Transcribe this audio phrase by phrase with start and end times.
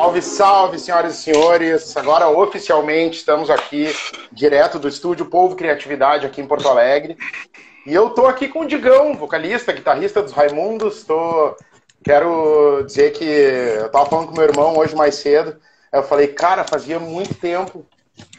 [0.00, 1.94] Salve, salve, senhoras e senhores.
[1.94, 3.94] Agora, oficialmente, estamos aqui,
[4.32, 7.18] direto do estúdio Povo Criatividade, aqui em Porto Alegre.
[7.86, 11.04] E eu tô aqui com o Digão, vocalista, guitarrista dos Raimundos.
[11.04, 11.54] Tô...
[12.02, 15.60] Quero dizer que eu tava falando com meu irmão hoje mais cedo.
[15.92, 17.84] Eu falei, cara, fazia muito tempo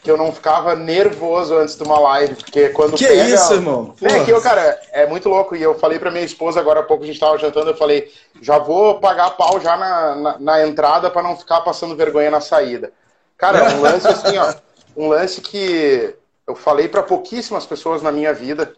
[0.02, 3.23] que eu não ficava nervoso antes de uma live, porque quando que pega...
[3.23, 3.93] isso, irmão?
[4.02, 5.55] É que eu, cara, é muito louco.
[5.55, 8.11] E eu falei pra minha esposa agora há pouco, a gente tava jantando, eu falei,
[8.41, 12.41] já vou pagar pau já na, na, na entrada para não ficar passando vergonha na
[12.41, 12.91] saída.
[13.38, 14.54] Cara, um lance assim, ó,
[14.97, 16.16] um lance que
[16.47, 18.74] eu falei para pouquíssimas pessoas na minha vida,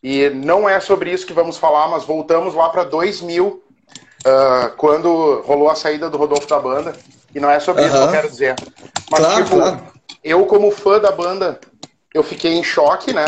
[0.00, 5.42] e não é sobre isso que vamos falar, mas voltamos lá para 2000, uh, quando
[5.44, 6.92] rolou a saída do Rodolfo da banda,
[7.34, 8.54] e não é sobre isso que eu quero dizer.
[9.10, 11.60] Mas, claro, tipo, claro eu, como fã da banda,
[12.12, 13.26] eu fiquei em choque, né?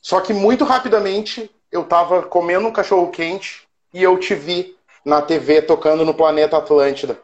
[0.00, 5.22] Só que muito rapidamente eu tava comendo um cachorro quente e eu te vi na
[5.22, 7.18] TV tocando no Planeta Atlântida.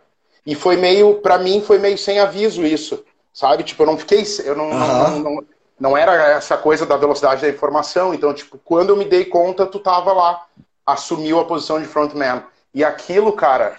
[0.46, 3.62] E foi meio, para mim, foi meio sem aviso isso, sabe?
[3.62, 4.78] Tipo, eu não fiquei, eu não, uhum.
[4.78, 5.44] não, não,
[5.78, 8.14] não, era essa coisa da velocidade da informação.
[8.14, 10.44] Então, tipo, quando eu me dei conta, tu tava lá,
[10.86, 12.42] assumiu a posição de frontman.
[12.72, 13.76] E aquilo, cara,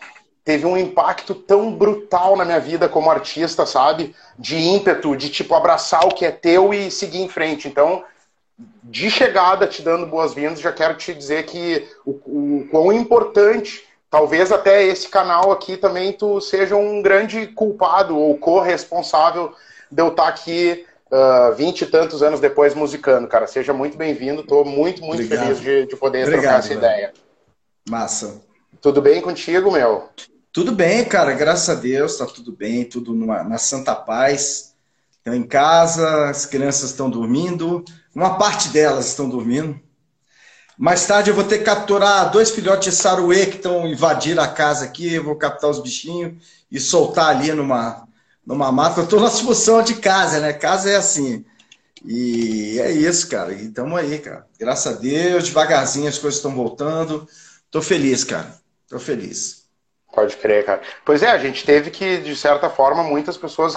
[0.50, 4.16] teve um impacto tão brutal na minha vida como artista, sabe?
[4.36, 7.67] De ímpeto, de tipo abraçar o que é teu e seguir em frente.
[7.67, 8.03] Então,
[8.81, 14.52] de chegada, te dando boas-vindas, já quero te dizer que o, o quão importante, talvez
[14.52, 19.53] até esse canal aqui também tu seja um grande culpado ou corresponsável
[19.92, 23.45] de eu estar aqui uh, vinte uh, e tantos anos depois musicando, cara.
[23.45, 25.45] Seja muito bem-vindo, estou muito, muito Obrigado.
[25.45, 26.80] feliz de, de poder Obrigado, trocar essa velho.
[26.80, 27.14] ideia.
[27.88, 28.42] Massa.
[28.81, 30.09] Tudo bem contigo, meu?
[30.60, 34.76] Tudo bem, cara, graças a Deus, tá tudo bem, tudo numa, na santa paz.
[35.10, 37.82] Estão em casa, as crianças estão dormindo,
[38.14, 39.80] uma parte delas estão dormindo.
[40.78, 44.50] Mais tarde eu vou ter que capturar dois filhotes de saruê que estão invadir a
[44.50, 48.06] casa aqui, eu vou captar os bichinhos e soltar ali numa,
[48.46, 49.00] numa mata.
[49.00, 50.52] Eu estou na função de casa, né?
[50.52, 51.46] Casa é assim.
[52.04, 53.54] E é isso, cara.
[53.54, 54.46] E estamos aí, cara.
[54.60, 57.26] Graças a Deus, devagarzinho as coisas estão voltando.
[57.72, 58.60] Tô feliz, cara.
[58.89, 59.58] Tô feliz.
[60.11, 60.81] Pode crer, cara.
[61.05, 63.75] Pois é, a gente teve que, de certa forma, muitas pessoas.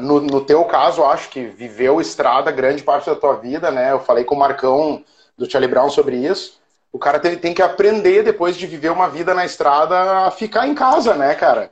[0.00, 3.92] No, no teu caso, acho que viveu estrada grande parte da tua vida, né?
[3.92, 5.04] Eu falei com o Marcão
[5.36, 6.60] do Charlie Brown sobre isso.
[6.92, 10.66] O cara tem, tem que aprender, depois de viver uma vida na estrada, a ficar
[10.66, 11.70] em casa, né, cara?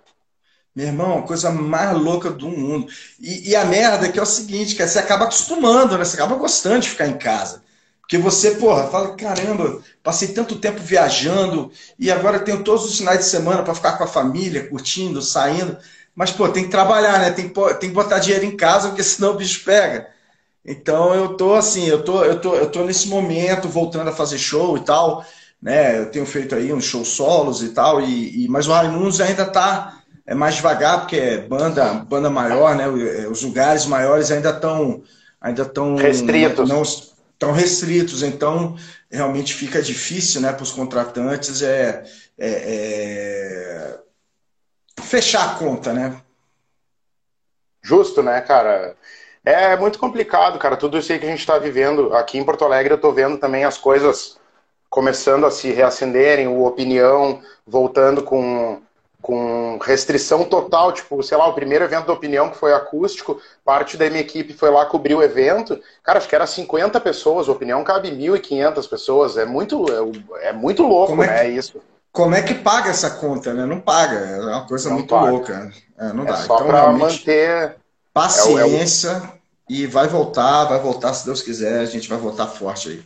[0.75, 2.87] Meu irmão, coisa mais louca do mundo.
[3.19, 6.05] E, e, a merda é que é o seguinte, que você acaba acostumando, né?
[6.05, 7.65] Você acaba gostando de ficar em casa.
[8.09, 13.19] Porque você, porra, fala, caramba, passei tanto tempo viajando e agora tenho todos os finais
[13.19, 15.77] de semana para ficar com a família, curtindo, saindo.
[16.17, 17.31] Mas, pô, tem que trabalhar, né?
[17.33, 20.09] Tem que, tem que botar dinheiro em casa, porque senão o bicho pega.
[20.65, 24.39] Então eu tô assim, eu tô, eu tô, eu tô nesse momento voltando a fazer
[24.39, 25.23] show e tal,
[25.61, 25.99] né?
[25.99, 29.45] Eu tenho feito aí uns shows solos e tal, e, e mas o Raimundos ainda
[29.45, 32.89] tá é mais devagar, porque é banda, banda maior, né?
[33.31, 35.03] Os lugares maiores ainda estão
[35.39, 36.69] ainda estão restritos.
[36.69, 36.83] Não,
[37.39, 38.77] estão restritos, então
[39.09, 42.03] realmente fica difícil né, para os contratantes é,
[42.37, 43.99] é, é,
[45.01, 46.21] fechar a conta, né?
[47.81, 48.97] Justo, né, cara?
[49.45, 50.77] É muito complicado, cara.
[50.77, 53.39] Tudo isso aí que a gente está vivendo aqui em Porto Alegre, eu estou vendo
[53.39, 54.37] também as coisas
[54.91, 58.83] começando a se reacenderem, o opinião voltando com
[59.29, 63.95] com restrição total, tipo, sei lá, o primeiro evento da opinião que foi acústico, parte
[63.95, 67.53] da minha equipe foi lá cobrir o evento, cara, acho que era 50 pessoas, a
[67.53, 69.85] opinião cabe 1.500 pessoas, é muito,
[70.41, 71.79] é, é muito louco, como é né, que, isso.
[72.11, 73.67] Como é que paga essa conta, né?
[73.67, 75.31] Não paga, é uma coisa não muito paga.
[75.31, 76.37] louca, é, não é dá.
[76.39, 77.77] Só então, para manter...
[78.15, 79.31] Paciência é o...
[79.69, 83.05] e vai voltar, vai voltar se Deus quiser, a gente vai voltar forte aí.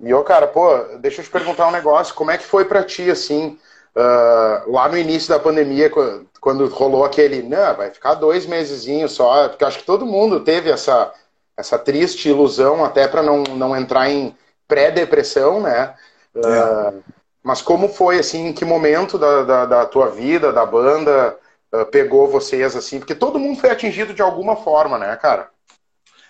[0.00, 2.82] E, ô, cara, pô, deixa eu te perguntar um negócio, como é que foi para
[2.82, 3.58] ti, assim,
[3.96, 5.90] Uh, lá no início da pandemia,
[6.38, 10.70] quando rolou aquele, não, vai ficar dois mesezinhos só, porque acho que todo mundo teve
[10.70, 11.10] essa,
[11.56, 14.36] essa triste ilusão até para não, não entrar em
[14.68, 15.94] pré-depressão, né?
[16.34, 17.02] Uh,
[17.42, 21.34] Mas como foi, assim, em que momento da, da, da tua vida, da banda,
[21.72, 22.98] uh, pegou vocês, assim?
[22.98, 25.48] Porque todo mundo foi atingido de alguma forma, né, cara?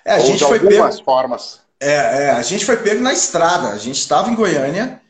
[0.05, 1.05] É, a Ou gente foi algumas pego...
[1.05, 1.61] formas.
[1.81, 3.71] É, é, a gente foi pego na estrada.
[3.71, 5.01] A gente estava em Goiânia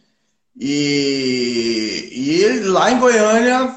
[0.58, 3.76] e, e lá em Goiânia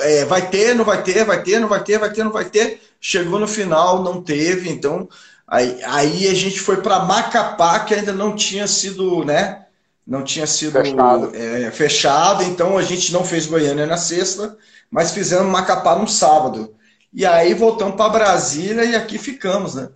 [0.00, 2.44] é, vai ter, não vai ter, vai ter, não vai ter, vai ter, não vai
[2.44, 2.80] ter.
[3.00, 4.70] Chegou no final, não teve.
[4.70, 5.08] Então
[5.46, 9.66] aí, aí a gente foi para Macapá, que ainda não tinha sido, né?
[10.06, 11.32] Não tinha sido fechado.
[11.34, 12.44] É, fechado.
[12.44, 14.56] Então a gente não fez Goiânia na sexta,
[14.90, 16.74] mas fizemos Macapá no sábado.
[17.12, 19.88] E aí voltamos para Brasília e aqui ficamos, né?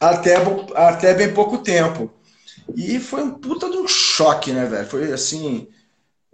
[0.00, 0.34] Até,
[0.74, 2.10] até bem pouco tempo.
[2.74, 4.88] E foi um puta de um choque, né, velho?
[4.88, 5.68] Foi assim.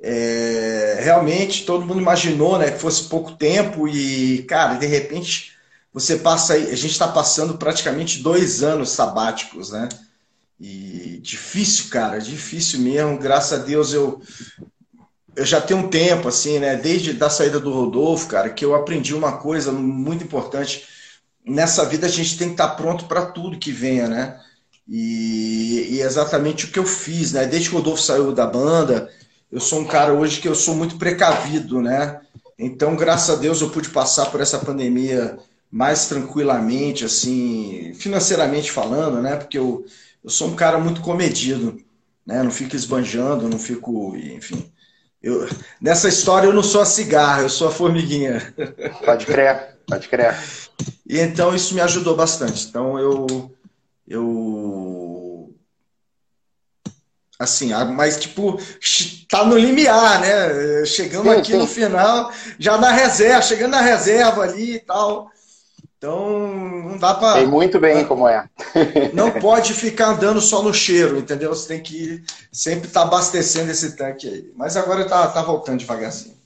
[0.04, 5.52] É, realmente todo mundo imaginou né, que fosse pouco tempo e, cara, de repente
[5.92, 6.70] você passa aí.
[6.70, 9.88] A gente está passando praticamente dois anos sabáticos, né?
[10.58, 13.18] E difícil, cara, difícil mesmo.
[13.18, 14.22] Graças a Deus eu,
[15.36, 16.76] eu já tenho um tempo, assim, né?
[16.76, 20.84] Desde da saída do Rodolfo, cara, que eu aprendi uma coisa muito importante.
[21.44, 24.40] Nessa vida a gente tem que estar tá pronto para tudo que venha, né?
[24.94, 27.46] E, e, exatamente o que eu fiz, né?
[27.46, 29.10] Desde que o Rodolfo saiu da banda,
[29.50, 32.20] eu sou um cara hoje que eu sou muito precavido, né?
[32.58, 35.38] Então, graças a Deus, eu pude passar por essa pandemia
[35.70, 39.36] mais tranquilamente, assim, financeiramente falando, né?
[39.36, 39.82] Porque eu,
[40.22, 41.80] eu sou um cara muito comedido,
[42.26, 42.42] né?
[42.42, 44.70] Não fico esbanjando, não fico, enfim.
[45.22, 45.48] Eu,
[45.80, 48.54] nessa história eu não sou a cigarra, eu sou a formiguinha.
[49.06, 50.36] Pode crer, pode crer.
[51.08, 52.66] E então isso me ajudou bastante.
[52.66, 53.50] Então eu
[54.06, 55.54] eu
[57.42, 58.58] assim, mas tipo,
[59.28, 60.84] tá no limiar, né?
[60.86, 61.58] Chegamos sim, aqui sim.
[61.58, 65.30] no final, já na reserva, chegando na reserva ali e tal.
[65.98, 66.52] Então,
[66.84, 67.34] não dá para.
[67.34, 68.48] Sei muito bem como é.
[69.14, 71.50] não pode ficar andando só no cheiro, entendeu?
[71.50, 74.52] Você tem que sempre estar tá abastecendo esse tanque aí.
[74.56, 76.41] Mas agora tá, tá voltando devagarzinho.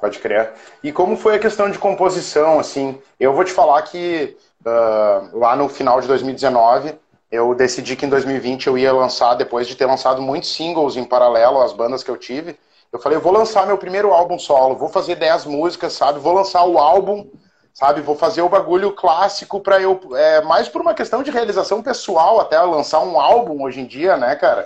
[0.00, 0.52] Pode crer.
[0.82, 2.98] E como foi a questão de composição, assim?
[3.18, 6.94] Eu vou te falar que uh, lá no final de 2019,
[7.30, 11.04] eu decidi que em 2020 eu ia lançar, depois de ter lançado muitos singles em
[11.04, 12.58] paralelo às bandas que eu tive,
[12.92, 16.18] eu falei, eu vou lançar meu primeiro álbum solo, vou fazer 10 músicas, sabe?
[16.18, 17.28] Vou lançar o álbum
[17.76, 18.00] sabe?
[18.00, 20.00] Vou fazer o bagulho clássico para eu.
[20.14, 24.16] É, mais por uma questão de realização pessoal, até lançar um álbum hoje em dia,
[24.16, 24.64] né, cara?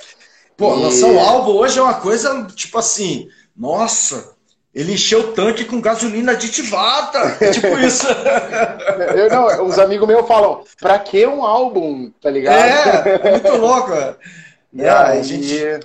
[0.56, 0.82] Pô, e...
[0.82, 4.36] lançar um álbum hoje é uma coisa, tipo assim, nossa,
[4.74, 7.36] ele encheu o tanque com gasolina aditivada.
[7.40, 8.06] É tipo isso.
[9.16, 12.56] eu, não, os amigos meus falam, pra que um álbum, tá ligado?
[12.56, 13.92] É, é muito louco.
[13.92, 14.16] É,
[14.78, 15.80] é a gente...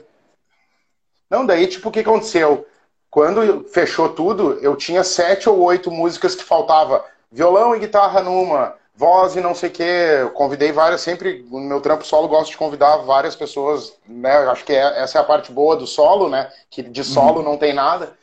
[1.30, 2.68] Não, daí, tipo, o que aconteceu?
[3.10, 8.76] Quando fechou tudo, eu tinha sete ou oito músicas que faltava violão e guitarra numa,
[8.96, 10.18] voz e não sei o quê.
[10.22, 14.38] Eu convidei várias, sempre no meu trampo solo gosto de convidar várias pessoas, né?
[14.50, 16.50] Acho que é, essa é a parte boa do solo, né?
[16.70, 17.46] Que de solo uhum.
[17.46, 18.14] não tem nada.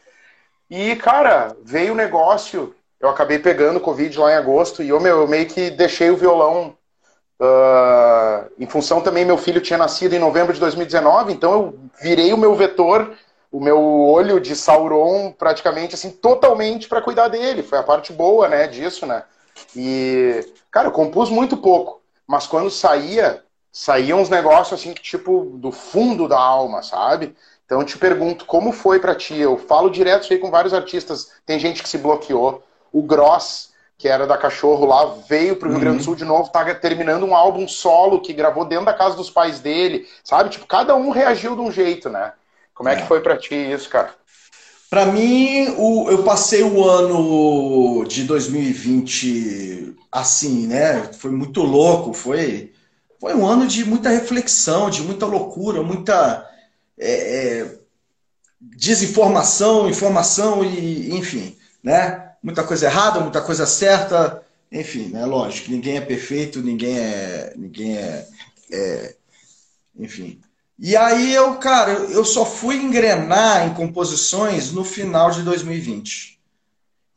[0.74, 5.20] E, cara, veio o negócio, eu acabei pegando Covid lá em agosto e eu, meu,
[5.20, 6.74] eu meio que deixei o violão.
[7.38, 12.32] Uh, em função também, meu filho tinha nascido em novembro de 2019, então eu virei
[12.32, 13.14] o meu vetor
[13.50, 17.62] o meu olho de Sauron praticamente assim totalmente para cuidar dele.
[17.62, 19.24] Foi a parte boa, né, disso, né?
[19.76, 20.40] E
[20.70, 26.26] cara, eu compus muito pouco, mas quando saía, saíam uns negócios assim tipo do fundo
[26.26, 27.36] da alma, sabe?
[27.72, 29.34] Então eu te pergunto, como foi para ti?
[29.34, 31.30] Eu falo direto isso aí com vários artistas.
[31.46, 32.62] Tem gente que se bloqueou.
[32.92, 36.04] O Gross, que era da Cachorro lá, veio pro Rio Grande do uhum.
[36.04, 39.58] Sul de novo, tá terminando um álbum solo que gravou dentro da casa dos pais
[39.58, 40.50] dele, sabe?
[40.50, 42.34] Tipo, cada um reagiu de um jeito, né?
[42.74, 44.10] Como é que foi para ti isso, cara?
[44.90, 51.04] Para mim, o, eu passei o ano de 2020 assim, né?
[51.14, 52.70] Foi muito louco, foi,
[53.18, 56.51] foi um ano de muita reflexão, de muita loucura, muita
[57.02, 57.78] é, é,
[58.60, 62.30] desinformação, informação e, enfim, né?
[62.42, 65.24] Muita coisa errada, muita coisa certa, enfim, né?
[65.24, 68.26] Lógico, ninguém é perfeito, ninguém é, ninguém é,
[68.70, 69.14] é
[69.98, 70.40] enfim.
[70.78, 76.40] E aí eu, cara, eu só fui engrenar em composições no final de 2020.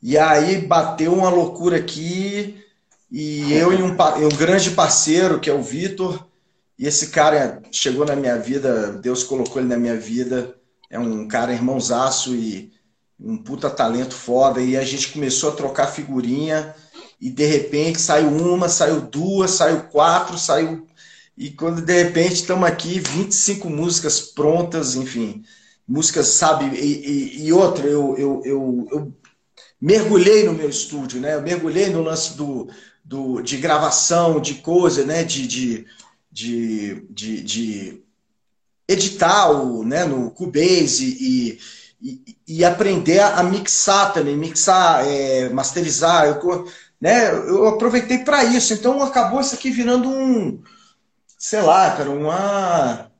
[0.02, 2.62] E aí bateu uma loucura aqui,
[3.10, 6.24] e eu e um, um grande parceiro, que é o Vitor,
[6.78, 10.54] e esse cara chegou na minha vida, Deus colocou ele na minha vida,
[10.90, 12.72] é um cara irmãozaço e
[13.18, 16.74] um puta talento foda, e a gente começou a trocar figurinha,
[17.20, 20.86] e de repente saiu uma, saiu duas, saiu quatro, saiu
[21.36, 25.44] e quando de repente estamos aqui, 25 músicas prontas, enfim,
[25.86, 26.74] músicas, sabe?
[26.74, 29.12] E, e, e outra, eu, eu, eu, eu,
[29.78, 31.34] mergulhei no meu estúdio, né?
[31.34, 32.68] Eu mergulhei no lance do,
[33.04, 35.24] do, de gravação, de coisa, né?
[35.24, 35.86] De, de,
[36.36, 38.02] de, de, de
[38.86, 40.04] editar o, né?
[40.04, 41.58] no Cubase e,
[42.02, 46.26] e, e aprender a mixar também, mixar, é, masterizar.
[46.26, 46.66] Eu,
[47.00, 47.30] né?
[47.30, 48.74] eu aproveitei para isso.
[48.74, 50.62] Então acabou isso aqui virando um
[51.38, 53.10] sei lá, cara, uma.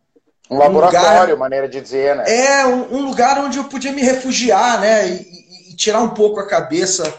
[0.51, 2.25] Um laboratório, um lugar, maneira de dizer, né?
[2.29, 5.09] É, um, um, lugar onde eu podia me refugiar, né?
[5.09, 7.13] E, e, tirar um pouco a cabeça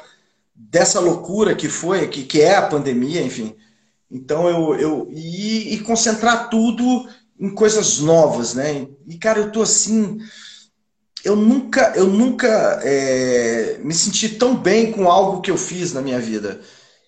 [0.55, 3.55] dessa loucura que foi, que, que é a pandemia, enfim.
[4.11, 4.75] Então eu.
[4.75, 7.07] eu e, e concentrar tudo
[7.39, 8.87] em coisas novas, né?
[9.07, 10.19] E, cara, eu tô assim.
[11.23, 16.01] Eu nunca, eu nunca é, me senti tão bem com algo que eu fiz na
[16.01, 16.61] minha vida.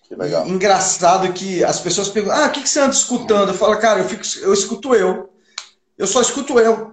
[0.06, 0.46] Que legal.
[0.46, 3.48] E, engraçado que as pessoas perguntam: ah, o que, que você anda escutando?
[3.48, 5.30] Eu falo, cara, eu, fico, eu escuto eu.
[5.96, 6.89] Eu só escuto eu.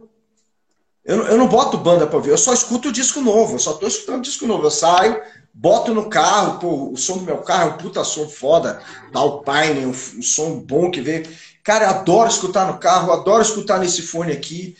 [1.07, 3.71] Eu, eu não boto banda pra ouvir, eu só escuto o disco novo, eu só
[3.73, 4.65] tô escutando disco novo.
[4.65, 5.21] Eu saio,
[5.53, 8.81] boto no carro, pô, o som do meu carro é um puta som foda,
[9.13, 11.25] da Alpine, um, um som bom que veio.
[11.63, 14.75] Cara, adoro escutar no carro, adoro escutar nesse fone aqui.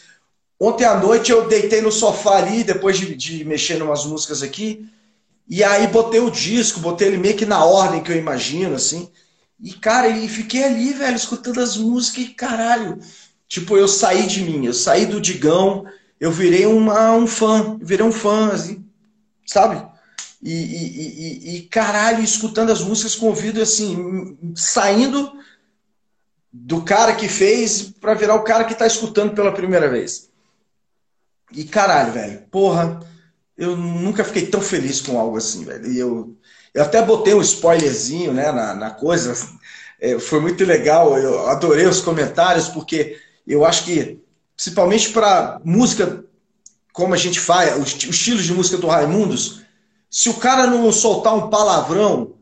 [0.59, 4.43] Ontem à noite eu deitei no sofá ali, depois de, de mexer em umas músicas
[4.43, 4.85] aqui,
[5.47, 9.09] e aí botei o disco, botei ele meio que na ordem que eu imagino, assim.
[9.61, 12.99] E, cara, e fiquei ali, velho, escutando as músicas e, caralho,
[13.47, 15.85] tipo, eu saí de mim, eu saí do Digão,
[16.19, 18.85] eu virei uma, um fã, virei um fã, assim,
[19.45, 19.85] sabe?
[20.41, 25.31] E, e, e, e, caralho, escutando as músicas com o ouvido, assim, saindo
[26.51, 30.29] do cara que fez para virar o cara que tá escutando pela primeira vez.
[31.51, 32.99] E caralho, velho, porra,
[33.57, 35.91] eu nunca fiquei tão feliz com algo assim, velho.
[35.91, 36.35] E eu,
[36.73, 39.33] eu até botei um spoilerzinho, né, na, na coisa.
[39.99, 44.19] É, foi muito legal, eu adorei os comentários, porque eu acho que,
[44.57, 46.25] principalmente para música
[46.91, 49.61] como a gente faz, os, os estilos de música do Raimundos,
[50.09, 52.33] se o cara não soltar um palavrão,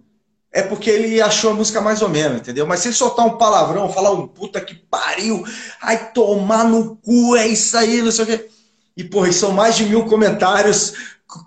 [0.50, 2.66] é porque ele achou a música mais ou menos, entendeu?
[2.66, 5.44] Mas se ele soltar um palavrão, falar um puta que pariu,
[5.82, 8.48] ai tomar no cu, é isso aí, não sei o quê.
[8.96, 10.94] E, porra, são mais de mil comentários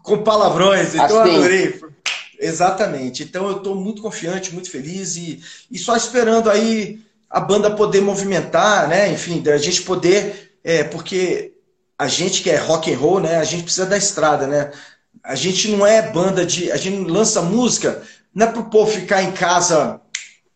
[0.02, 1.32] com palavrões, então assim.
[1.32, 1.80] eu adorei.
[2.38, 3.22] Exatamente.
[3.22, 8.00] Então eu estou muito confiante, muito feliz e, e só esperando aí a banda poder
[8.00, 9.10] movimentar, né?
[9.12, 11.54] Enfim, da gente poder, é, porque
[11.98, 13.36] a gente que é rock and roll, né?
[13.36, 14.70] A gente precisa da estrada, né?
[15.24, 18.02] A gente não é banda de, a gente lança música
[18.34, 19.98] não é pro povo ficar em casa,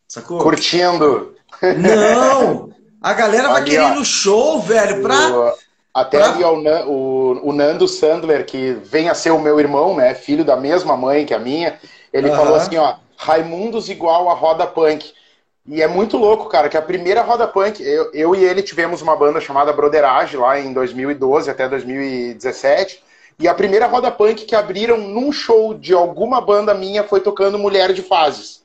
[0.07, 0.39] sacou?
[0.39, 1.35] Curtindo.
[1.79, 2.71] Não!
[3.01, 5.31] A galera vai querer no show, velho, pra.
[5.31, 5.53] O,
[5.95, 6.29] até pra...
[6.29, 10.15] ali o, o, o, Nando Sandler, que vem a ser o meu irmão, né?
[10.15, 11.79] Filho da mesma mãe que a minha,
[12.13, 15.13] ele falou assim, ó, Raimundos igual a roda punk.
[15.67, 19.01] E é muito louco, cara, que a primeira roda punk, eu, eu e ele tivemos
[19.01, 23.03] uma banda chamada Broderage lá em 2012 até 2017.
[23.39, 27.59] E a primeira roda punk que abriram num show de alguma banda minha foi tocando
[27.59, 28.63] Mulher de Fases.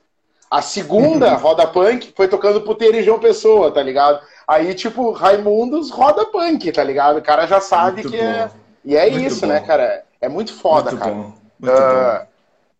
[0.50, 4.20] A segunda roda punk foi tocando Puteira e João Pessoa, tá ligado?
[4.46, 7.18] Aí, tipo, Raimundos roda punk, tá ligado?
[7.18, 8.28] O cara já sabe muito que é bom.
[8.28, 8.50] é.
[8.84, 9.60] E é muito isso, né, bom.
[9.60, 10.04] né, cara?
[10.20, 11.14] É muito foda, muito cara.
[11.14, 11.32] Bom.
[11.60, 12.26] Muito uh, bom.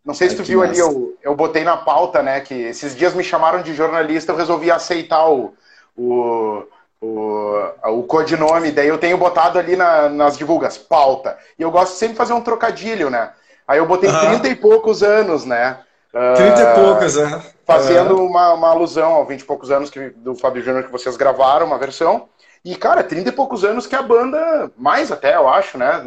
[0.04, 3.14] Não sei se tu viu ali, eu, eu botei na pauta, né, que esses dias
[3.14, 5.54] me chamaram de jornalista, eu resolvi aceitar o,
[5.96, 6.66] o
[7.00, 11.38] o, o codinome, daí eu tenho botado ali na, nas divulgas, pauta.
[11.58, 13.30] E eu gosto sempre de fazer um trocadilho, né?
[13.66, 14.40] Aí eu botei uhum.
[14.40, 15.78] 30 e poucos anos, né?
[16.10, 17.42] 30 uh, e ah, poucos, né?
[17.64, 18.26] Fazendo uhum.
[18.26, 21.66] uma, uma alusão ao 20 e poucos anos que, do Fábio Júnior que vocês gravaram,
[21.66, 22.28] uma versão.
[22.64, 26.02] E, cara, 30 e poucos anos que a banda, mais até, eu acho, né?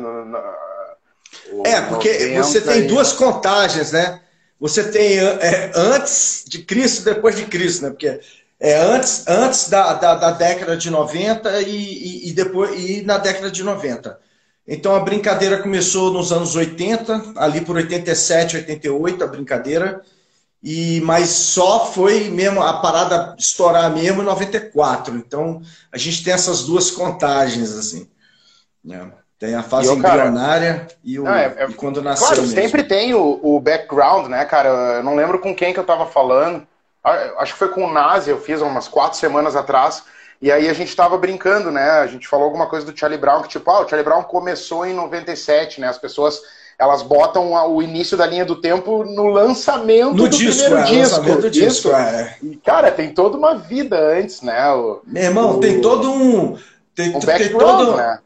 [1.65, 4.21] É, porque você tem duas contagens, né?
[4.59, 7.89] Você tem é, antes de Cristo depois de Cristo, né?
[7.89, 8.19] Porque
[8.59, 13.17] é, antes antes da, da, da, década de 90 e, e, e, depois e na
[13.17, 14.19] década de 90.
[14.67, 20.01] Então a brincadeira começou nos anos 80, ali por 87, 88 a brincadeira,
[20.61, 25.15] e mas só foi mesmo a parada estourar mesmo em 94.
[25.17, 28.07] Então a gente tem essas duas contagens assim.
[28.85, 29.11] Né?
[29.41, 32.27] Tem a fase embrionária e, o, é, é, e quando nasceu.
[32.27, 32.55] Claro, mesmo.
[32.55, 34.69] sempre tem o, o background, né, cara?
[34.97, 36.65] Eu não lembro com quem que eu tava falando
[37.03, 40.03] ah, acho que foi com o Nazi, eu fiz umas quatro semanas atrás,
[40.41, 41.89] e aí a gente tava brincando, né?
[41.89, 44.85] A gente falou alguma coisa do Charlie Brown, que tipo, ah, o Charlie Brown começou
[44.85, 45.87] em 97, né?
[45.87, 46.39] As pessoas,
[46.77, 50.83] elas botam o início da linha do tempo no lançamento no do disco, primeiro é,
[50.83, 51.21] disco.
[51.21, 52.37] Do disco, é.
[52.41, 54.71] E, cara, tem toda uma vida antes, né?
[54.71, 56.57] O, Meu irmão, o, tem todo um...
[56.93, 57.95] Tem, um tem todo...
[57.95, 58.19] né?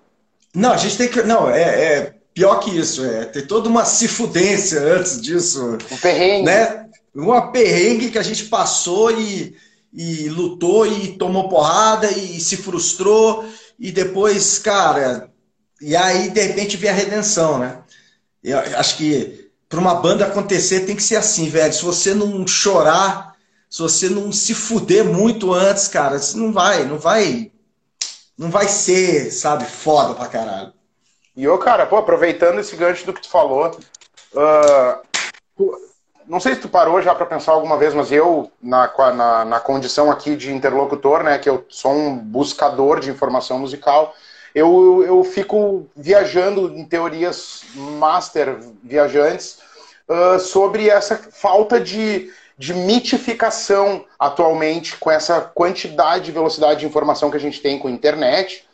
[0.55, 1.21] Não, a gente tem que...
[1.23, 3.25] Não, é, é pior que isso, é.
[3.25, 5.77] Tem toda uma cifudência antes disso.
[5.91, 6.45] Um perrengue.
[6.45, 6.85] Né?
[7.15, 9.55] uma perrengue que a gente passou e,
[9.93, 13.45] e lutou e tomou porrada e se frustrou
[13.79, 15.29] e depois, cara,
[15.81, 17.79] e aí de repente vem a redenção, né?
[18.43, 21.73] Eu acho que para uma banda acontecer tem que ser assim, velho.
[21.73, 23.33] Se você não chorar,
[23.69, 27.51] se você não se fuder muito antes, cara, você não vai, não vai,
[28.37, 30.73] não vai ser, sabe, foda pra caralho.
[31.35, 33.77] E ô, cara, pô, aproveitando esse gancho do que tu falou,
[34.33, 35.75] uh,
[36.27, 39.59] não sei se tu parou já para pensar alguma vez, mas eu, na, na, na,
[39.59, 44.15] condição aqui de interlocutor, né, que eu sou um buscador de informação musical,
[44.53, 49.59] eu, eu fico viajando em teorias master viajantes
[50.07, 57.29] uh, sobre essa falta de, de mitificação atualmente com essa quantidade de velocidade de informação
[57.29, 58.65] que a gente tem com a internet.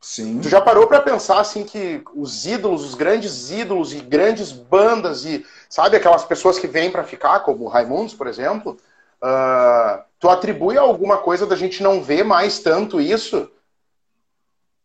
[0.00, 0.40] Sim.
[0.40, 5.24] Tu já parou para pensar assim que os ídolos, os grandes ídolos e grandes bandas
[5.24, 8.78] e Sabe aquelas pessoas que vêm para ficar, como o Raimundos, por exemplo?
[9.22, 13.50] Uh, tu atribui alguma coisa da gente não ver mais tanto isso?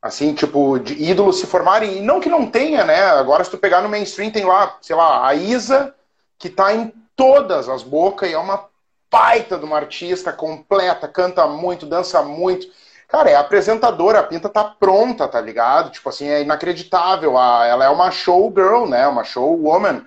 [0.02, 2.00] Assim, tipo, de ídolos se formarem.
[2.00, 3.02] E não que não tenha, né?
[3.02, 5.96] Agora, se tu pegar no mainstream, tem lá, sei lá, a Isa,
[6.38, 6.94] que tá em
[7.24, 8.66] todas as bocas e é uma
[9.10, 12.68] baita de uma artista completa, canta muito, dança muito.
[13.08, 15.90] Cara, é apresentadora, a pinta tá pronta, tá ligado?
[15.90, 17.38] Tipo assim, é inacreditável.
[17.38, 19.08] ela é uma showgirl, né?
[19.08, 20.02] Uma showwoman.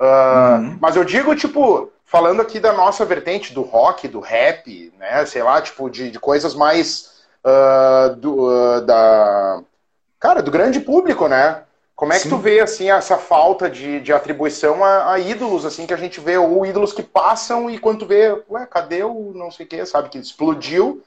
[0.00, 0.78] Uh, uhum.
[0.80, 5.26] Mas eu digo, tipo, falando aqui da nossa vertente do rock, do rap, né?
[5.26, 9.60] Sei lá, tipo, de, de coisas mais uh, do, uh, da.
[10.18, 11.62] Cara, do grande público, né?
[11.96, 12.30] Como é que Sim.
[12.30, 16.20] tu vê, assim, essa falta de, de atribuição a, a, ídolos, assim, que a gente
[16.20, 19.68] vê, ou ídolos que passam e quando tu vê, ué, cadê o não sei o
[19.68, 21.04] que, sabe, que explodiu,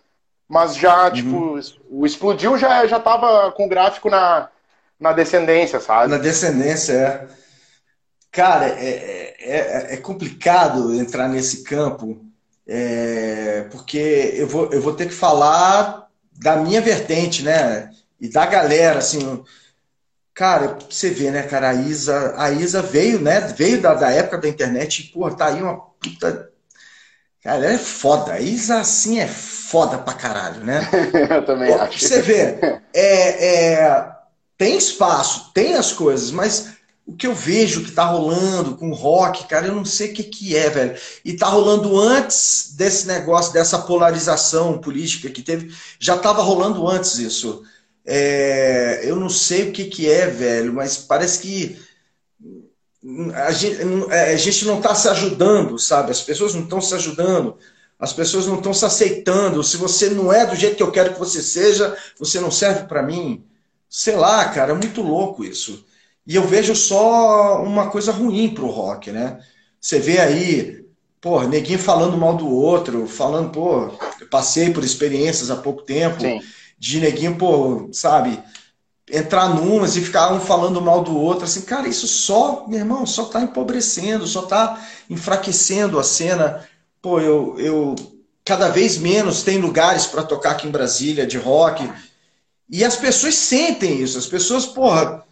[0.48, 1.12] mas já, uhum.
[1.12, 4.48] tipo, o explodiu já, já tava com o gráfico na,
[4.98, 6.10] na descendência, sabe?
[6.10, 7.28] Na descendência, é.
[8.32, 12.24] Cara, é, é, é, é complicado entrar nesse campo,
[12.66, 17.90] é, porque eu vou, eu vou ter que falar da minha vertente, né?
[18.22, 19.44] E da galera, assim.
[20.38, 23.40] Cara, você vê, né, cara, a Isa, a Isa veio, né?
[23.40, 26.52] Veio da, da época da internet e, pô, tá aí uma puta.
[27.42, 28.34] Cara, ela é foda.
[28.34, 30.88] A Isa, assim, é foda pra caralho, né?
[31.32, 32.00] Eu também pô, acho.
[32.00, 32.60] Você vê,
[32.94, 34.12] é, é,
[34.56, 36.68] tem espaço, tem as coisas, mas
[37.04, 40.14] o que eu vejo que tá rolando com o rock, cara, eu não sei o
[40.14, 40.96] que, que é, velho.
[41.26, 47.18] E tá rolando antes desse negócio, dessa polarização política que teve, já tava rolando antes
[47.18, 47.64] isso.
[48.10, 51.78] É, eu não sei o que, que é, velho, mas parece que
[53.36, 53.78] a gente,
[54.10, 56.12] é, a gente não está se ajudando, sabe?
[56.12, 57.58] As pessoas não estão se ajudando,
[58.00, 59.62] as pessoas não estão se aceitando.
[59.62, 62.86] Se você não é do jeito que eu quero que você seja, você não serve
[62.88, 63.44] para mim.
[63.90, 65.86] Sei lá, cara, é muito louco isso.
[66.26, 69.40] E eu vejo só uma coisa ruim pro rock, né?
[69.82, 70.86] Você vê aí,
[71.20, 73.92] pô, neguinho falando mal do outro, falando, pô,
[74.30, 76.42] passei por experiências há pouco tempo Sim.
[76.78, 78.40] De neguinho, pô, sabe,
[79.10, 83.06] entrar numas e ficar um falando mal do outro, assim, cara, isso só, meu irmão,
[83.06, 86.68] só tá empobrecendo, só tá enfraquecendo a cena.
[87.02, 87.96] Pô, eu, eu
[88.44, 91.90] cada vez menos tem lugares para tocar aqui em Brasília de rock.
[92.70, 94.18] E as pessoas sentem isso.
[94.18, 95.26] As pessoas, porra,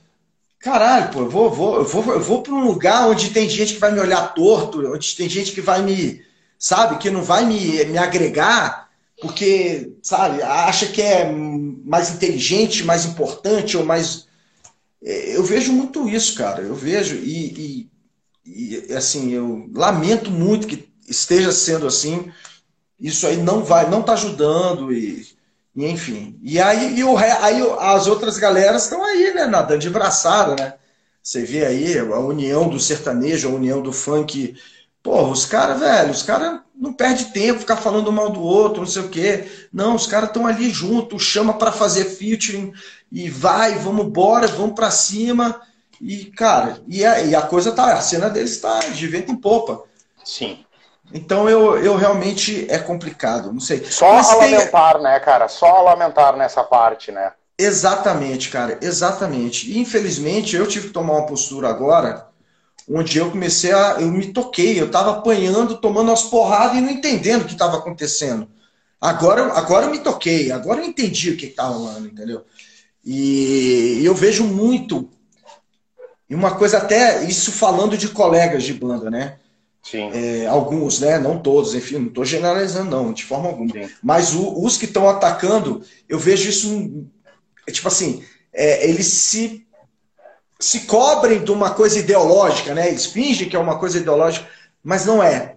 [0.65, 3.75] Caralho, pô, eu vou, vou, eu vou, eu vou para um lugar onde tem gente
[3.75, 6.23] que vai me olhar torto, onde tem gente que vai me,
[6.57, 8.84] sabe, que não vai me, me agregar,
[9.25, 14.27] porque, sabe, acha que é mais inteligente, mais importante ou mais.
[15.03, 16.61] É, eu vejo muito isso, cara.
[16.61, 17.89] Eu vejo e,
[18.45, 22.31] e, e assim, eu lamento muito que esteja sendo assim.
[22.99, 25.35] Isso aí não vai, não tá ajudando e
[25.75, 26.39] e, enfim.
[26.41, 29.45] E aí, e o, aí as outras galeras estão aí, né?
[29.45, 30.73] Nadando de braçada, né?
[31.21, 34.55] Você vê aí a união do sertanejo, a união do funk.
[35.05, 38.87] Porra, os caras, velho, os caras não perde tempo ficar falando mal do outro, não
[38.87, 39.47] sei o quê.
[39.71, 42.73] Não, os caras estão ali juntos, chama para fazer featuring
[43.11, 45.61] e vai, vamos embora, vamos para cima.
[46.01, 49.35] E, cara, e a, e a coisa tá, a cena deles tá de vento em
[49.35, 49.83] popa.
[50.23, 50.65] Sim.
[51.13, 53.85] Então eu, eu realmente é complicado, não sei.
[53.85, 54.55] Só Mas a tem...
[54.55, 55.47] lamentar, né, cara?
[55.47, 57.31] Só a lamentar nessa parte, né?
[57.59, 59.71] Exatamente, cara, exatamente.
[59.71, 62.27] E infelizmente eu tive que tomar uma postura agora,
[62.89, 63.97] onde eu comecei a.
[63.99, 67.77] Eu me toquei, eu tava apanhando, tomando as porradas e não entendendo o que estava
[67.77, 68.47] acontecendo.
[68.99, 72.43] Agora, agora eu me toquei, agora eu entendi o que estava rolando, entendeu?
[73.03, 75.09] E eu vejo muito.
[76.27, 79.37] E uma coisa até, isso falando de colegas de banda, né?
[80.11, 81.19] É, alguns, né?
[81.19, 83.71] Não todos, enfim, não estou generalizando, não, de forma alguma.
[83.71, 83.87] Sim.
[84.01, 87.07] Mas o, os que estão atacando, eu vejo isso,
[87.67, 89.64] é, tipo assim, é, eles se,
[90.59, 92.87] se cobrem de uma coisa ideológica, né?
[92.87, 94.47] Eles fingem que é uma coisa ideológica,
[94.83, 95.55] mas não é.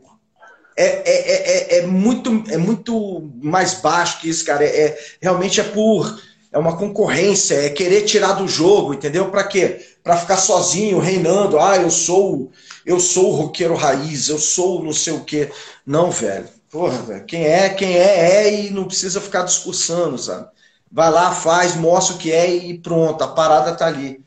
[0.76, 4.64] É, é, é, é, muito, é muito mais baixo que isso, cara.
[4.64, 6.20] É, é, realmente é por.
[6.50, 9.30] É uma concorrência, é querer tirar do jogo, entendeu?
[9.30, 9.84] Para quê?
[10.02, 11.58] Para ficar sozinho, reinando.
[11.58, 12.50] Ah, eu sou
[12.88, 15.50] eu sou o roqueiro raiz, eu sou não sei o quê.
[15.84, 16.48] Não, velho.
[16.70, 17.24] Porra, velho.
[17.26, 20.48] Quem é, quem é, é e não precisa ficar discursando, sabe?
[20.90, 24.24] Vai lá, faz, mostra o que é e pronto, a parada tá ali.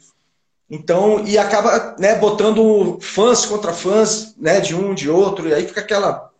[0.74, 5.68] Então, e acaba né, botando fãs contra fãs, né, de um, de outro, e aí
[5.68, 6.32] fica aquela.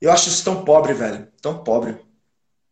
[0.00, 1.26] Eu acho isso tão pobre, velho.
[1.42, 1.98] Tão pobre.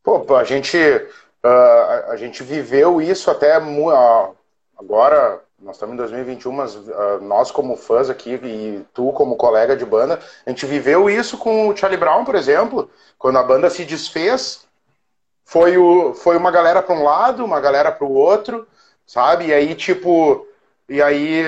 [0.01, 4.37] Pô, a gente, uh, a gente viveu isso até uh,
[4.79, 9.77] agora, nós estamos em 2021, mas uh, nós como fãs aqui e tu como colega
[9.77, 13.69] de banda, a gente viveu isso com o Charlie Brown, por exemplo, quando a banda
[13.71, 14.65] se desfez,
[15.45, 18.69] foi, o, foi uma galera para um lado, uma galera para o outro,
[19.05, 19.47] sabe?
[19.47, 20.47] E aí, tipo,
[20.91, 21.45] e aí,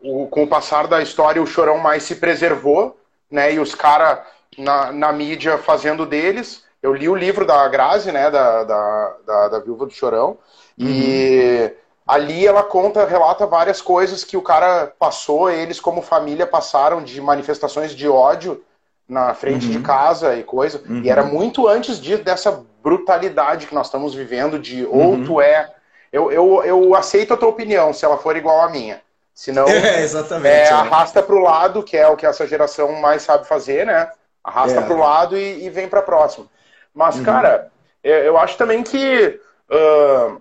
[0.00, 2.98] o, com o passar da história, o Chorão mais se preservou,
[3.30, 3.52] né?
[3.52, 4.20] E os caras
[4.56, 9.48] na, na mídia fazendo deles, eu li o livro da Grazi, né, da, da, da,
[9.48, 10.38] da Viúva do Chorão,
[10.78, 10.86] uhum.
[10.86, 11.72] e
[12.06, 17.20] ali ela conta, relata várias coisas que o cara passou, eles como família passaram de
[17.20, 18.62] manifestações de ódio
[19.08, 19.72] na frente uhum.
[19.72, 21.02] de casa e coisa, uhum.
[21.02, 25.24] e era muito antes de, dessa brutalidade que nós estamos vivendo de ou uhum.
[25.24, 25.74] tu é...
[26.12, 29.00] Eu, eu, eu aceito a tua opinião, se ela for igual à minha.
[29.34, 33.22] Senão, é, exatamente, é, arrasta para o lado, que é o que essa geração mais
[33.22, 34.10] sabe fazer, né?
[34.42, 34.82] Arrasta é.
[34.82, 36.46] para o lado e, e vem para próxima.
[36.94, 37.24] Mas, uhum.
[37.24, 37.70] cara,
[38.02, 39.40] eu, eu, acho também que.
[39.70, 40.40] Uh,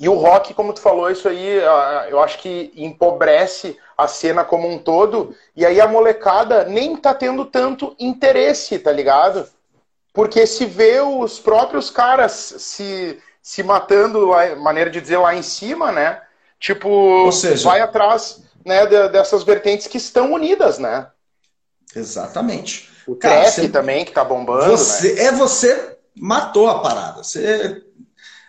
[0.00, 4.44] e o rock, como tu falou, isso aí, uh, eu acho que empobrece a cena
[4.44, 5.34] como um todo.
[5.56, 9.46] E aí a molecada nem tá tendo tanto interesse, tá ligado?
[10.14, 15.90] Porque se vê os próprios caras se, se matando, maneira de dizer, lá em cima,
[15.90, 16.20] né?
[16.60, 21.06] Tipo, seja, vai atrás né, dessas vertentes que estão unidas, né?
[21.96, 22.90] Exatamente.
[23.06, 24.70] O Cara, trap você, também, que tá bombando.
[24.76, 25.22] Você, né?
[25.22, 27.24] É você matou a parada.
[27.24, 27.82] Você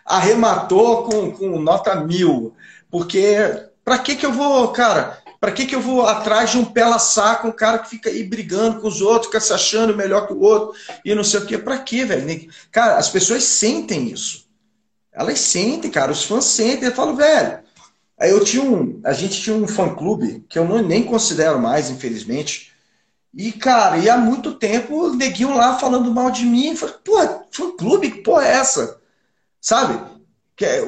[0.06, 2.54] arrematou com, com nota mil.
[2.92, 3.38] Porque
[3.86, 5.18] para que que eu vou, cara?
[5.40, 8.26] Para que que eu vou atrás de um pela saco, um cara que fica aí
[8.26, 11.46] brigando com os outros, fica se achando melhor que o outro e não sei o
[11.46, 11.58] quê?
[11.58, 12.52] Para quê, velho?
[12.70, 14.49] Cara, as pessoas sentem isso.
[15.12, 16.12] Elas sentem, cara.
[16.12, 16.90] Os fãs sentem.
[16.90, 17.60] Eu falo, velho.
[18.18, 19.00] Aí eu tinha um.
[19.04, 22.70] A gente tinha um fã clube que eu não, nem considero mais, infelizmente
[23.34, 26.76] e, cara, e há muito tempo neguinho lá falando mal de mim.
[26.76, 27.18] Falei, pô,
[27.52, 29.00] fã clube, que porra é essa?
[29.62, 30.20] Sabe?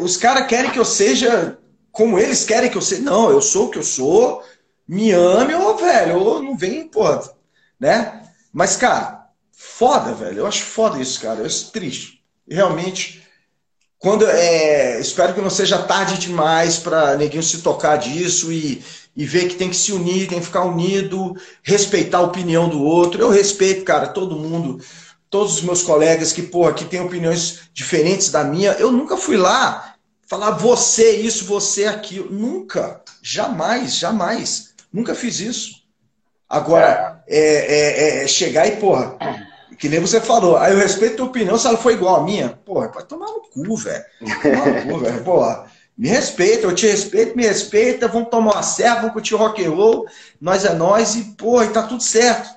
[0.01, 1.57] Os caras querem que eu seja
[1.91, 3.01] como eles querem que eu seja.
[3.01, 4.43] Não, eu sou o que eu sou,
[4.87, 7.21] me ame, ô, velho, ou não vem, porra,
[7.79, 8.23] né?
[8.51, 10.39] Mas, cara, foda, velho.
[10.39, 11.39] Eu acho foda isso, cara.
[11.39, 12.23] Eu acho triste.
[12.49, 13.20] Realmente,
[14.01, 18.83] quando é, espero que não seja tarde demais para neguinho se tocar disso e,
[19.15, 22.81] e ver que tem que se unir, tem que ficar unido, respeitar a opinião do
[22.81, 23.21] outro.
[23.21, 24.83] Eu respeito, cara, todo mundo,
[25.29, 28.71] todos os meus colegas que, porra, que têm opiniões diferentes da minha.
[28.71, 29.93] Eu nunca fui lá
[30.27, 32.31] falar você isso, você aquilo.
[32.31, 33.01] Nunca.
[33.21, 34.73] Jamais, jamais.
[34.91, 35.75] Nunca fiz isso.
[36.49, 39.15] Agora, é, é, é, é chegar e, porra,
[39.81, 42.23] que nem você falou, aí eu respeito a tua opinião se ela for igual à
[42.23, 42.49] minha.
[42.63, 44.05] Porra, pode tomar no cu, velho.
[44.19, 45.23] Tomar no cu, velho.
[45.23, 45.65] Porra.
[45.97, 49.71] Me respeita, eu te respeito, me respeita, vamos tomar uma serva, vamos curtir rock and
[49.71, 50.05] roll,
[50.39, 52.49] nós é nós e, pô, e tá tudo certo.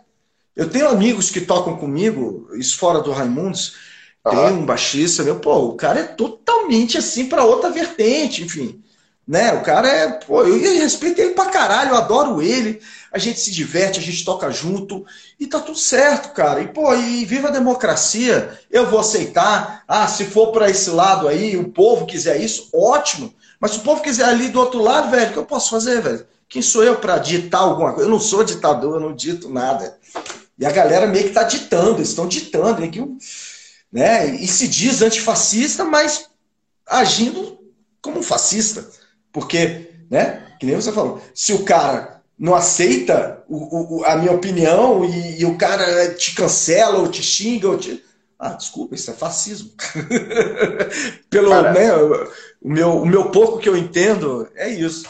[0.55, 3.75] Eu tenho amigos que tocam comigo, isso fora do Raimundos,
[4.23, 8.83] tem um baixista, meu, pô, o cara é totalmente assim para outra vertente, enfim.
[9.27, 9.53] Né?
[9.55, 12.81] O cara é, pô, eu respeito ele pra caralho, eu adoro ele,
[13.15, 15.07] a gente se diverte, a gente toca junto
[15.39, 16.61] e tá tudo certo, cara.
[16.61, 19.85] E, pô, e viva a democracia, eu vou aceitar.
[19.87, 23.33] Ah, se for para esse lado aí, o povo quiser isso, ótimo.
[23.61, 26.03] Mas se o povo quiser ali do outro lado, velho, o que eu posso fazer,
[26.03, 26.27] velho?
[26.49, 28.09] Quem sou eu para ditar alguma coisa?
[28.09, 29.97] Eu não sou ditador, eu não dito nada.
[30.59, 32.83] E a galera meio que tá ditando, eles estão ditando,
[33.93, 34.27] né?
[34.35, 36.29] E se diz antifascista, mas
[36.85, 37.61] agindo
[38.03, 38.85] como um fascista.
[39.33, 40.49] Porque, né?
[40.59, 45.41] Que nem você falou, se o cara não aceita o, o, a minha opinião e,
[45.41, 48.05] e, o cara te cancela ou te xinga ou te...
[48.39, 49.71] Ah, desculpa, isso é fascismo.
[51.31, 52.29] Pelo né, o,
[52.69, 55.09] meu, o meu pouco que eu entendo é isso.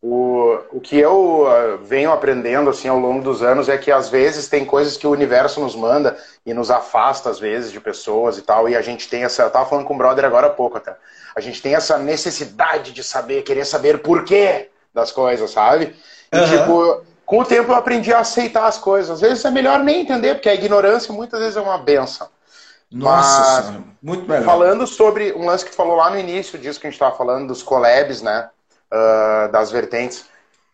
[0.00, 4.08] O, o que eu uh, venho aprendendo assim ao longo dos anos é que às
[4.08, 8.38] vezes tem coisas que o universo nos manda e nos afasta às vezes de pessoas
[8.38, 9.42] e tal, e a gente tem essa.
[9.42, 10.96] Eu tava falando com o brother agora há pouco até.
[11.34, 15.96] A gente tem essa necessidade de saber, querer saber por quê das coisas, sabe?
[16.32, 16.46] E, uhum.
[16.46, 19.10] tipo, com o tempo eu aprendi a aceitar as coisas.
[19.10, 22.28] Às vezes é melhor nem entender, porque a ignorância muitas vezes é uma benção.
[22.90, 24.44] Nossa Mas, muito melhor.
[24.44, 27.48] Falando sobre um lance que falou lá no início disso que a gente estava falando,
[27.48, 28.48] dos collabs, né?
[28.90, 30.24] Uh, das vertentes.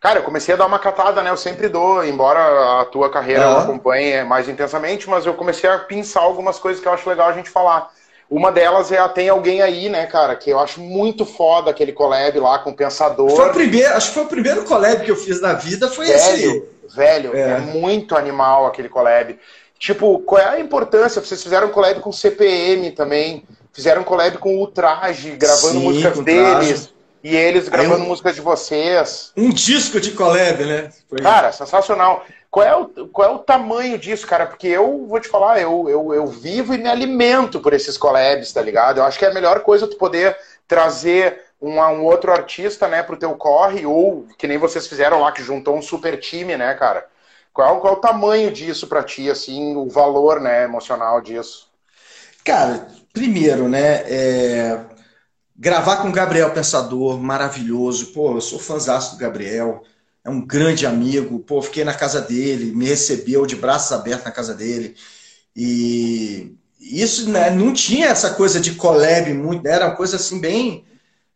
[0.00, 1.30] Cara, eu comecei a dar uma catada, né?
[1.30, 3.54] Eu sempre dou, embora a tua carreira uhum.
[3.54, 7.30] eu acompanhe mais intensamente, mas eu comecei a pensar algumas coisas que eu acho legal
[7.30, 7.90] a gente falar.
[8.30, 10.34] Uma delas é a Tem Alguém Aí, né, cara?
[10.34, 13.30] Que eu acho muito foda aquele collab lá com o Pensador.
[13.30, 16.06] Foi o primeiro, acho que foi o primeiro collab que eu fiz na vida, foi
[16.06, 16.64] velho, esse.
[16.94, 17.52] Velho, é.
[17.52, 19.38] é muito animal aquele collab.
[19.78, 21.20] Tipo, qual é a importância?
[21.20, 26.94] Vocês fizeram collab com CPM também, fizeram collab com Ultraje, gravando Sim, músicas deles.
[27.22, 29.32] E eles gravando músicas de vocês.
[29.34, 30.90] Um disco de collab, né?
[31.08, 31.18] Foi...
[31.20, 32.22] Cara, sensacional.
[32.54, 34.46] Qual é, o, qual é o tamanho disso, cara?
[34.46, 38.52] Porque eu vou te falar, eu, eu, eu vivo e me alimento por esses collabs,
[38.52, 38.98] tá ligado?
[38.98, 40.36] Eu acho que é a melhor coisa tu poder
[40.68, 45.32] trazer um, um outro artista, né, pro teu corre, ou que nem vocês fizeram lá,
[45.32, 47.04] que juntou um super time, né, cara?
[47.52, 51.66] Qual, qual é o tamanho disso para ti, assim, o valor, né, emocional disso?
[52.44, 54.80] Cara, primeiro, né, é...
[55.56, 58.12] gravar com o Gabriel Pensador, maravilhoso.
[58.12, 59.82] Pô, eu sou fãzaço do Gabriel
[60.24, 61.40] é um grande amigo.
[61.40, 64.96] Pô, fiquei na casa dele, me recebeu de braços abertos na casa dele.
[65.54, 70.38] E, isso né, não tinha essa coisa de collab muito, né, era uma coisa assim
[70.38, 70.84] bem,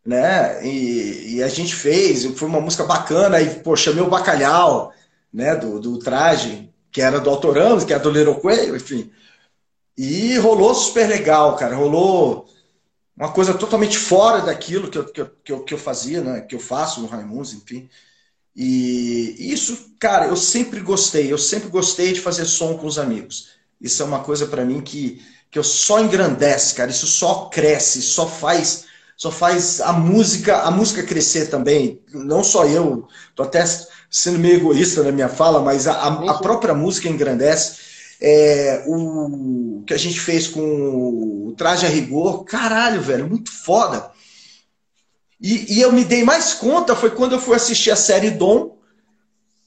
[0.05, 4.93] né, e, e, a gente fez, foi uma música bacana, e pô, chamei o Bacalhau,
[5.33, 8.41] né, do, do traje, que era do Autoramos, que era do Little
[8.75, 9.11] enfim,
[9.97, 12.47] e rolou super legal, cara, rolou
[13.17, 15.21] uma coisa totalmente fora daquilo que eu, que
[15.53, 17.89] eu, que eu, fazia, né, que eu faço no Raimundos, enfim,
[18.61, 23.51] e isso, cara, eu sempre gostei, eu sempre gostei de fazer som com os amigos.
[23.81, 26.91] Isso é uma coisa para mim que, que eu só engrandece, cara.
[26.91, 32.03] Isso só cresce, só faz, só faz a música, a música crescer também.
[32.13, 33.65] Não só eu, tô até
[34.11, 37.87] sendo meio egoísta na minha fala, mas a, a, a própria música engrandece.
[38.21, 44.11] É, o que a gente fez com o Traje a Rigor, caralho, velho, muito foda.
[45.41, 48.77] E, e eu me dei mais conta foi quando eu fui assistir a série Dom,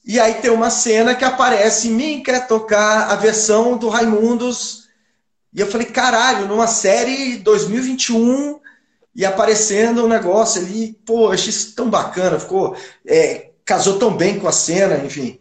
[0.05, 4.87] e aí tem uma cena que aparece mim quer tocar a versão do Raimundos.
[5.53, 8.59] E eu falei, caralho, numa série 2021
[9.15, 12.75] e aparecendo um negócio ali, pô, achei isso tão bacana, ficou.
[13.05, 15.39] É, casou tão bem com a cena, enfim.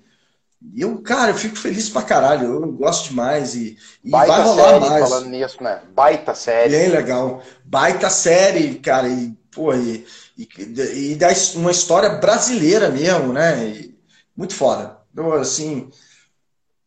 [0.74, 4.68] E eu, cara, eu fico feliz pra caralho, eu gosto demais e, e vai rolar
[4.68, 5.08] série, mais.
[5.08, 5.80] falando nisso, né?
[5.94, 6.76] Baita série.
[6.76, 7.42] Bem legal.
[7.64, 11.18] Baita série, cara, e, pô, e, e, e,
[11.56, 13.66] uma história brasileira mesmo, né?
[13.66, 13.94] E,
[14.36, 14.96] muito foda.
[15.14, 15.90] Eu, assim,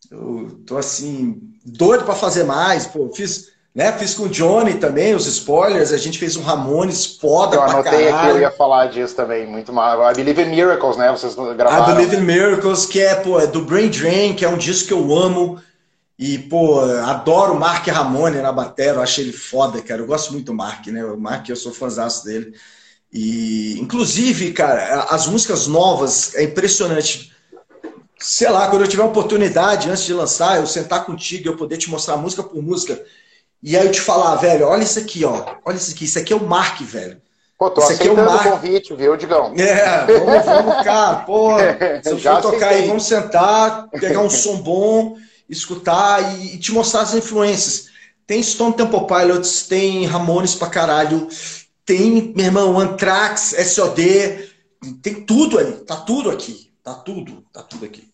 [0.10, 2.88] eu tô assim, doido para fazer mais.
[2.88, 5.92] Pô, fiz, né, fiz com o Johnny também os spoilers.
[5.92, 8.16] A gente fez um Ramones foda eu pra anotei caralho.
[8.16, 9.46] aqui, eu ia falar disso também.
[9.46, 10.12] Muito mal.
[10.12, 11.12] I Believe in Miracles, né?
[11.12, 11.92] Vocês gravaram.
[11.92, 14.88] I Believe in Miracles, que é, pô, é do Brain Drain, que é um disco
[14.88, 15.62] que eu amo.
[16.26, 20.02] E, pô, adoro o Mark Ramone na bateria, eu acho ele foda, cara.
[20.02, 21.04] Eu gosto muito do Mark, né?
[21.04, 22.54] O Mark, eu sou fãzaço dele.
[23.12, 27.34] E, inclusive, cara, as músicas novas, é impressionante
[28.18, 31.90] sei lá, quando eu tiver oportunidade antes de lançar, eu sentar contigo, eu poder te
[31.90, 33.04] mostrar música por música,
[33.62, 36.32] e aí eu te falar, velho, olha isso aqui, ó, olha isso aqui, isso aqui
[36.32, 37.22] é o Mark, velho.
[37.60, 39.54] Pô, tô isso aqui é o convite, viu, Digão?
[39.58, 41.50] É, vamos, vamos cá, pô,
[42.02, 45.18] se eu for tocar aí, vamos sentar, pegar um som bom,
[45.50, 47.90] escutar e, e te mostrar as influências.
[48.26, 51.28] Tem Stone Temple Pilots, tem Ramones pra caralho,
[51.86, 54.50] tem, meu irmão, Anthrax, SOD,
[55.02, 58.10] tem tudo ali, tá tudo aqui, tá tudo, tá tudo aqui.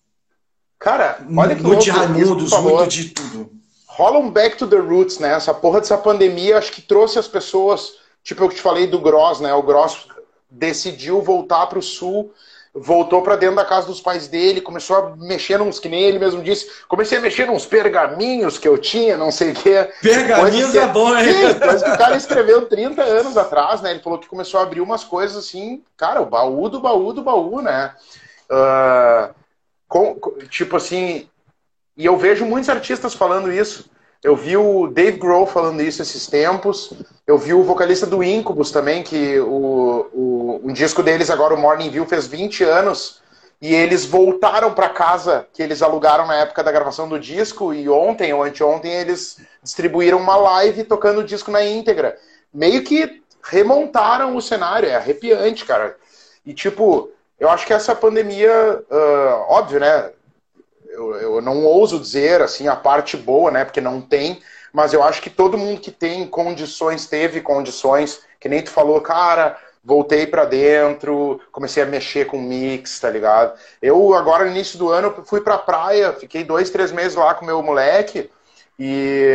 [0.80, 3.52] Cara, olha que muito de Raimundos, muito de tudo.
[3.86, 5.34] Rola um back to the roots, né?
[5.34, 9.00] Essa porra dessa pandemia acho que trouxe as pessoas, tipo eu que te falei do
[9.00, 9.54] Gross, né?
[9.54, 10.08] O Gross
[10.50, 12.34] decidiu voltar para o sul,
[12.74, 16.20] voltou para dentro da casa dos pais dele, começou a mexer nos, que nem ele
[16.20, 19.92] mesmo disse, comecei a mexer nos pergaminhos que eu tinha, não sei o quê.
[20.02, 21.34] Pergaminhos é bom, hein?
[21.34, 23.92] Sim, coisa que o cara escreveu 30 anos atrás, né?
[23.92, 27.24] Ele falou que começou a abrir umas coisas assim, cara, o baú do baú do
[27.24, 27.94] baú, né?
[28.52, 29.34] Uh,
[29.88, 30.16] com,
[30.50, 31.28] tipo assim,
[31.98, 33.90] e eu vejo muitos artistas falando isso.
[34.22, 36.94] Eu vi o Dave Grohl falando isso esses tempos.
[37.26, 41.58] Eu vi o vocalista do Incubus também, que o, o um disco deles agora, o
[41.58, 43.22] Morning View, fez 20 anos.
[43.62, 47.74] E eles voltaram para casa que eles alugaram na época da gravação do disco.
[47.74, 52.18] E ontem ou anteontem eles distribuíram uma live tocando o disco na íntegra.
[52.54, 54.90] Meio que remontaram o cenário.
[54.90, 55.96] É arrepiante, cara.
[56.46, 60.12] E tipo, eu acho que essa pandemia, uh, óbvio, né?
[61.00, 63.64] Eu, eu não ouso dizer assim a parte boa, né?
[63.64, 64.42] Porque não tem,
[64.74, 69.00] mas eu acho que todo mundo que tem condições, teve condições, que nem tu falou,
[69.00, 73.58] cara, voltei para dentro, comecei a mexer com mix, tá ligado?
[73.82, 77.46] Eu agora no início do ano fui pra praia, fiquei dois, três meses lá com
[77.46, 78.30] meu moleque
[78.78, 79.26] e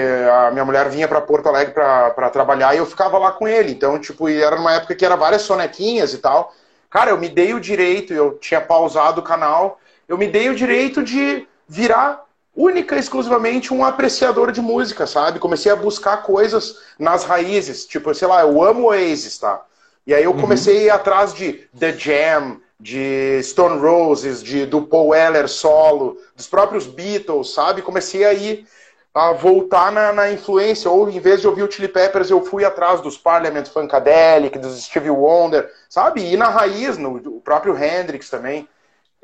[0.47, 3.73] a minha mulher vinha para Porto Alegre para trabalhar e eu ficava lá com ele.
[3.73, 6.55] Então, tipo, era numa época que era várias sonequinhas e tal.
[6.89, 10.55] Cara, eu me dei o direito, eu tinha pausado o canal, eu me dei o
[10.55, 12.25] direito de virar
[12.57, 15.39] única e exclusivamente um apreciador de música, sabe?
[15.41, 19.63] Comecei a buscar coisas nas raízes, tipo, sei lá, eu amo Oasis, tá?
[20.07, 20.41] E aí eu uhum.
[20.41, 26.19] comecei a ir atrás de The Jam, de Stone Roses, de do Paul Weller solo,
[26.37, 27.83] dos próprios Beatles, sabe?
[27.83, 28.67] Comecei a ir
[29.15, 32.65] a voltar na, na, influência, ou em vez de ouvir o Chili Peppers, eu fui
[32.65, 36.21] atrás dos Parliament Funkadelic, dos Stevie Wonder, sabe?
[36.33, 38.69] E na raiz, no o próprio Hendrix também.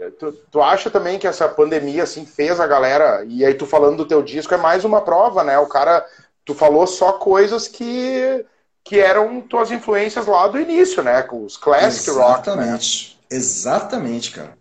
[0.00, 3.66] É, tu, tu, acha também que essa pandemia assim fez a galera, e aí tu
[3.66, 5.58] falando do teu disco é mais uma prova, né?
[5.58, 6.06] O cara,
[6.42, 8.44] tu falou só coisas que
[8.82, 11.22] que eram tuas influências lá do início, né?
[11.22, 12.48] Com os classic Exatamente.
[12.48, 13.38] rock, né?
[13.38, 14.58] Exatamente, cara.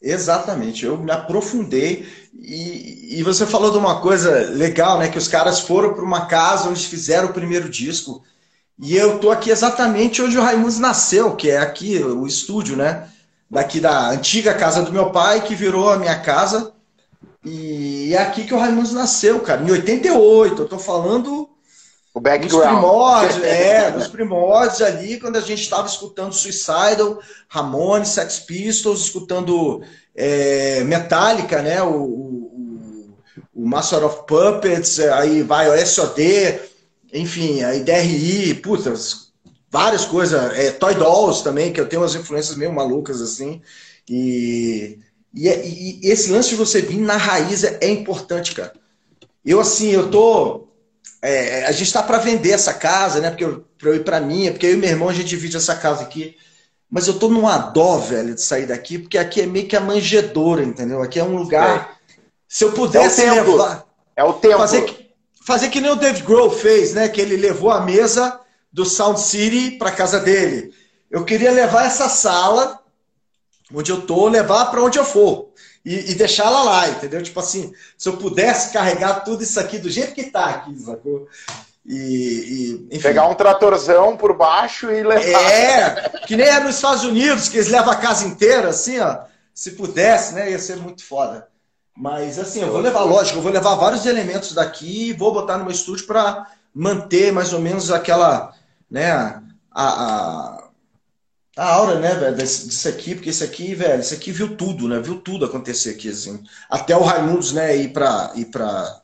[0.00, 0.86] Exatamente.
[0.86, 5.08] Eu me aprofundei e, e você falou de uma coisa legal, né?
[5.08, 8.24] Que os caras foram para uma casa onde fizeram o primeiro disco.
[8.80, 13.08] E eu tô aqui exatamente onde o Raimundos nasceu, que é aqui o estúdio, né?
[13.50, 16.72] Daqui da antiga casa do meu pai, que virou a minha casa.
[17.44, 20.62] E é aqui que o Raimundos nasceu, cara, em 88.
[20.62, 21.48] Eu tô falando
[22.12, 22.52] O background.
[22.52, 29.00] Nos primórdios, é, nos primórdios ali, quando a gente estava escutando Suicidal, Ramones, Sex Pistols,
[29.00, 29.82] escutando
[30.14, 31.80] é, Metallica, né?
[31.82, 33.14] O, o,
[33.54, 36.60] o, Master of Puppets, aí vai o SOD,
[37.12, 39.27] enfim, a DRI, putas,
[39.70, 40.56] várias coisas.
[40.56, 43.60] É, Toy Dolls também, que eu tenho umas influências meio malucas assim.
[44.08, 44.98] E,
[45.34, 48.72] e, e esse lance de você vir na raiz é, é importante, cara.
[49.44, 50.68] Eu, assim, eu tô
[51.20, 53.30] é, a gente está para vender essa casa, né?
[53.30, 55.56] Porque eu, pra eu ir para minha, porque eu e meu irmão a gente divide
[55.56, 56.36] essa casa aqui.
[56.90, 59.80] Mas eu tô numa dó, velho, de sair daqui, porque aqui é meio que a
[59.80, 61.02] manjedora, entendeu?
[61.02, 61.90] Aqui é um lugar.
[61.92, 62.14] É.
[62.48, 63.84] Se eu pudesse é levar.
[64.16, 64.58] É o tempo.
[64.58, 65.12] Fazer,
[65.44, 67.08] fazer que nem o Dave Grohl fez, né?
[67.08, 68.40] Que ele levou a mesa
[68.72, 70.74] do Sound City para casa dele.
[71.10, 72.78] Eu queria levar essa sala
[73.72, 75.50] onde eu tô, levar para onde eu for
[75.84, 77.22] e, e deixar ela lá, entendeu?
[77.22, 81.26] Tipo assim, se eu pudesse carregar tudo isso aqui do jeito que tá aqui, sacou?
[81.84, 85.52] E, e Pegar um tratorzão por baixo e levar.
[85.52, 89.20] É, que nem é nos Estados Unidos, que eles levam a casa inteira, assim, ó.
[89.54, 90.50] Se pudesse, né?
[90.50, 91.48] Ia ser muito foda.
[91.96, 95.56] Mas assim, eu vou levar, lógico, eu vou levar vários elementos daqui e vou botar
[95.56, 98.54] no meu estúdio para manter mais ou menos aquela,
[98.90, 100.68] né, a, a,
[101.56, 105.00] a aura, né, velho, disso aqui, porque esse aqui, velho, esse aqui viu tudo, né?
[105.00, 106.42] Viu tudo acontecer aqui, assim.
[106.70, 109.00] Até o Raimundos, né, ir pra, ir pra,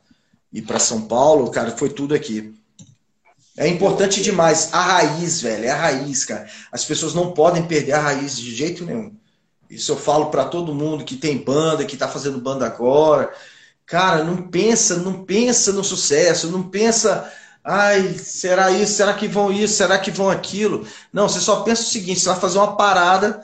[0.51, 2.53] ir pra São Paulo, cara, foi tudo aqui.
[3.57, 4.73] É importante demais.
[4.73, 6.47] A raiz, velho, é a raiz, cara.
[6.71, 9.15] As pessoas não podem perder a raiz de jeito nenhum.
[9.69, 13.33] Isso eu falo para todo mundo que tem banda, que tá fazendo banda agora.
[13.85, 17.31] Cara, não pensa, não pensa no sucesso, não pensa
[17.65, 18.93] Ai, será isso?
[18.93, 19.73] Será que vão isso?
[19.73, 20.87] Será que vão aquilo?
[21.11, 23.43] Não, você só pensa o seguinte: você vai fazer uma parada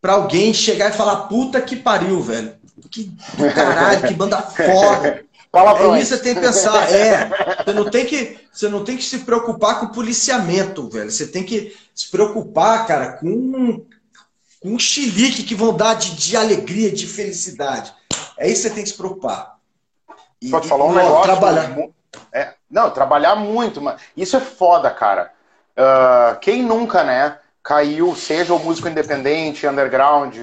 [0.00, 2.54] para alguém chegar e falar, puta que pariu, velho.
[2.90, 3.12] Que
[3.54, 5.22] caralho, que banda foda.
[5.52, 6.90] Fala é isso que você tem que pensar.
[6.92, 7.28] É,
[7.64, 11.10] você não tem que, você não tem que se preocupar com policiamento, velho.
[11.10, 13.84] Você tem que se preocupar, cara, com,
[14.60, 17.92] com um chilique que vão dar de, de alegria, de felicidade.
[18.38, 19.56] É isso que você tem que se preocupar.
[20.40, 21.24] E, Pode falar um negócio.
[21.24, 21.76] Trabalhar.
[22.32, 25.32] É, não, trabalhar muito, mas isso é foda, cara.
[25.76, 30.36] Uh, quem nunca, né, caiu, seja o músico independente, underground,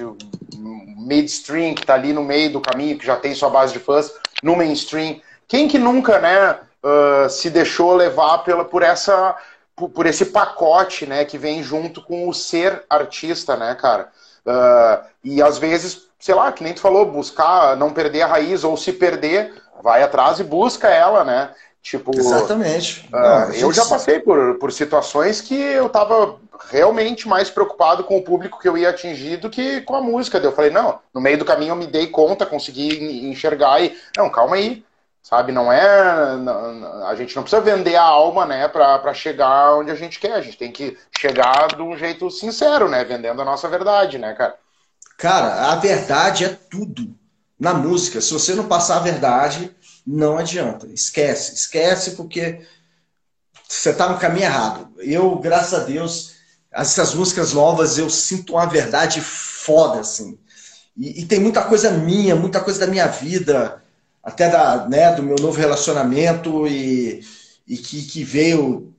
[1.08, 4.12] midstream, que tá ali no meio do caminho, que já tem sua base de fãs,
[4.42, 5.20] no mainstream.
[5.46, 9.36] Quem que nunca, né, uh, se deixou levar pela, por essa
[9.74, 14.10] por, por, esse pacote, né, que vem junto com o ser artista, né, cara?
[14.44, 18.64] Uh, e às vezes, sei lá, que nem tu falou, buscar não perder a raiz
[18.64, 21.50] ou se perder, vai atrás e busca ela, né?
[21.82, 23.08] Tipo, Exatamente.
[23.12, 26.36] Uh, Não, eu já passei por, por situações que eu estava
[26.70, 30.38] realmente mais preocupado com o público que eu ia atingir do que com a música.
[30.38, 33.96] Eu falei, não, no meio do caminho eu me dei conta, consegui enxergar e.
[34.16, 34.84] Não, calma aí.
[35.22, 36.36] Sabe, não é.
[36.36, 40.32] Não, a gente não precisa vender a alma, né, para chegar onde a gente quer.
[40.32, 43.04] A gente tem que chegar de um jeito sincero, né?
[43.04, 44.54] Vendendo a nossa verdade, né, cara?
[45.18, 47.14] Cara, a verdade é tudo
[47.58, 48.20] na música.
[48.20, 49.74] Se você não passar a verdade,
[50.08, 50.86] não adianta.
[50.86, 52.60] Esquece, esquece porque
[53.68, 54.88] você está no caminho errado.
[54.96, 56.32] Eu, graças a Deus,
[56.72, 60.38] essas músicas novas eu sinto uma verdade foda, assim.
[60.96, 63.82] E, e, tem muita coisa minha, muita coisa da minha vida,
[64.24, 67.22] até da, né, do meu novo relacionamento e,
[67.66, 68.92] e que, que veio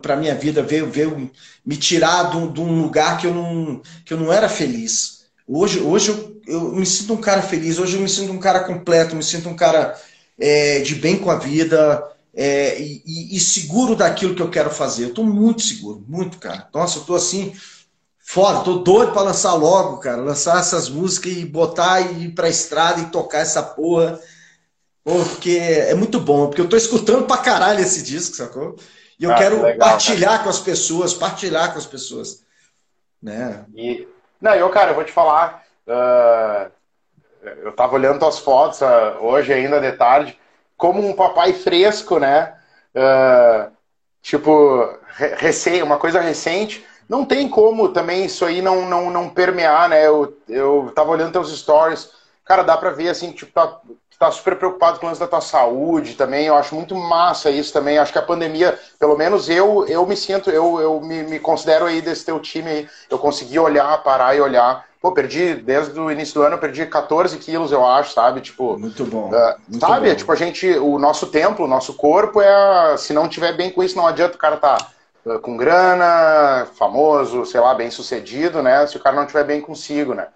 [0.00, 1.30] para minha vida, veio, veio
[1.66, 5.24] me tirar de um, de um lugar que eu, não, que eu não era feliz.
[5.46, 8.60] Hoje, hoje eu, eu me sinto um cara feliz, hoje eu me sinto um cara
[8.60, 10.00] completo, me sinto um cara
[10.38, 15.04] é, de bem com a vida é, e, e, seguro daquilo que eu quero fazer.
[15.04, 16.68] Eu estou muito seguro, muito, cara.
[16.72, 17.54] Nossa, eu estou assim,
[18.18, 20.22] foda, estou doido para lançar logo, cara.
[20.22, 24.18] Lançar essas músicas e botar e ir para a estrada e tocar essa porra.
[25.04, 28.76] Porque é muito bom, porque eu estou escutando pra caralho esse disco, sacou?
[29.18, 30.44] E eu ah, quero legal, partilhar cara.
[30.44, 32.44] com as pessoas, partilhar com as pessoas.
[33.20, 33.64] Né?
[33.74, 34.06] E,
[34.40, 35.64] não, eu, cara, eu vou te falar.
[35.86, 36.70] Uh,
[37.42, 40.38] eu estava olhando tuas fotos uh, hoje ainda de tarde,
[40.76, 42.54] como um papai fresco, né?
[42.94, 43.70] Uh,
[44.20, 46.84] tipo, recém, uma coisa recente.
[47.08, 50.06] Não tem como também isso aí não, não, não permear, né?
[50.06, 52.10] Eu, eu tava olhando teus stories,
[52.44, 53.80] cara, dá pra ver assim, tipo, tá,
[54.18, 56.46] tá super preocupado com o lance da tua saúde também.
[56.46, 57.98] Eu acho muito massa isso também.
[57.98, 61.86] Acho que a pandemia, pelo menos eu, eu me sinto, eu, eu me, me considero
[61.86, 62.88] aí desse teu time aí.
[63.10, 66.86] Eu consegui olhar, parar e olhar Pô, perdi, desde o início do ano, eu perdi
[66.86, 68.40] 14 quilos, eu acho, sabe?
[68.40, 68.78] Tipo.
[68.78, 69.30] Muito bom.
[69.30, 70.08] Uh, muito sabe?
[70.08, 70.14] Bom.
[70.14, 70.68] Tipo, a gente.
[70.78, 72.96] O nosso templo, o nosso corpo é.
[72.96, 74.78] Se não tiver bem com isso, não adianta o cara tá
[75.26, 78.86] uh, com grana, famoso, sei lá, bem sucedido, né?
[78.86, 80.28] Se o cara não tiver bem consigo, né?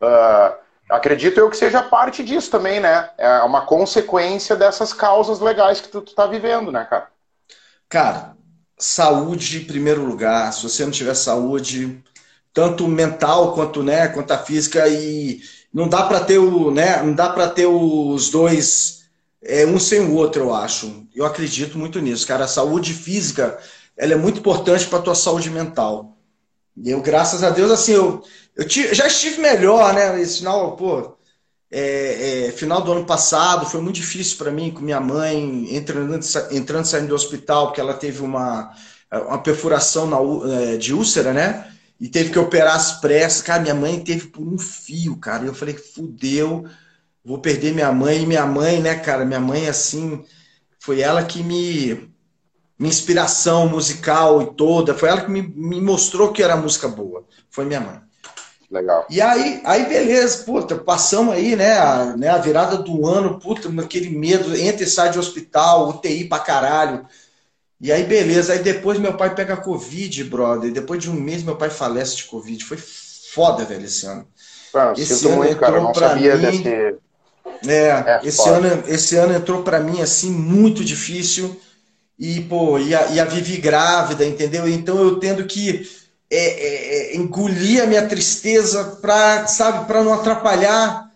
[0.00, 0.54] Uh,
[0.88, 3.10] acredito eu que seja parte disso também, né?
[3.18, 7.08] É uma consequência dessas causas legais que tu, tu tá vivendo, né, cara?
[7.88, 8.36] Cara,
[8.78, 10.52] saúde em primeiro lugar.
[10.52, 12.00] Se você não tiver saúde,
[12.52, 15.40] tanto mental quanto, né, quanto a física, e
[15.72, 19.02] não dá para ter o, né, não dá para ter os dois
[19.42, 21.06] é, um sem o outro, eu acho.
[21.14, 22.44] Eu acredito muito nisso, cara.
[22.44, 23.58] A saúde física,
[23.96, 26.16] ela é muito importante para tua saúde mental.
[26.76, 28.22] E eu, graças a Deus, assim, eu,
[28.56, 30.20] eu tive, já estive melhor, né?
[30.20, 31.16] Esse final, pô,
[31.70, 36.18] é, é, final do ano passado foi muito difícil para mim com minha mãe entrando,
[36.50, 38.72] entrando saindo do hospital porque ela teve uma,
[39.10, 40.18] uma perfuração na,
[40.54, 41.68] é, de úlcera, né?
[42.02, 43.42] E teve que operar as pressas.
[43.42, 45.44] Cara, minha mãe teve por um fio, cara.
[45.44, 46.64] E eu falei, fudeu,
[47.24, 48.24] vou perder minha mãe.
[48.24, 49.24] E minha mãe, né, cara?
[49.24, 50.24] Minha mãe, assim,
[50.80, 52.10] foi ela que me.
[52.76, 54.94] Minha inspiração musical e toda.
[54.94, 57.24] Foi ela que me, me mostrou que era música boa.
[57.48, 58.00] Foi minha mãe.
[58.68, 59.06] Legal.
[59.08, 63.68] E aí, aí beleza, puta, passamos aí, né, a, né, a virada do ano, puta,
[63.68, 67.06] naquele medo, entra e sai de hospital, UTI pra caralho.
[67.82, 71.56] E aí, beleza, aí depois meu pai pega Covid, brother, depois de um mês meu
[71.56, 72.64] pai falece de Covid.
[72.64, 74.24] Foi foda, velho, esse ano.
[74.72, 76.22] Mano, esse ano muito, entrou cara, não pra mim...
[76.22, 76.68] Desse...
[77.66, 81.60] É, é esse, ano, esse ano entrou pra mim, assim, muito difícil.
[82.16, 84.68] E, pô, e a, e a Vivi grávida, entendeu?
[84.68, 85.88] Então eu tendo que
[86.30, 91.10] é, é, é, engolir a minha tristeza para, sabe, para não atrapalhar,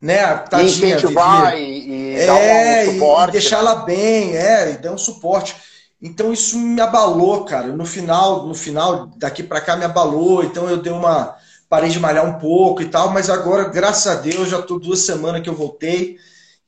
[0.00, 0.20] né?
[0.20, 3.28] A tadinha, incentivar e, e, dar é, um suporte.
[3.28, 5.54] E deixá-la bem, é, e dar um suporte.
[6.00, 7.68] Então isso me abalou, cara.
[7.68, 10.44] No final, no final daqui para cá me abalou.
[10.44, 11.36] Então eu dei uma
[11.68, 15.00] parei de malhar um pouco e tal, mas agora, graças a Deus, já tô duas
[15.00, 16.16] semanas que eu voltei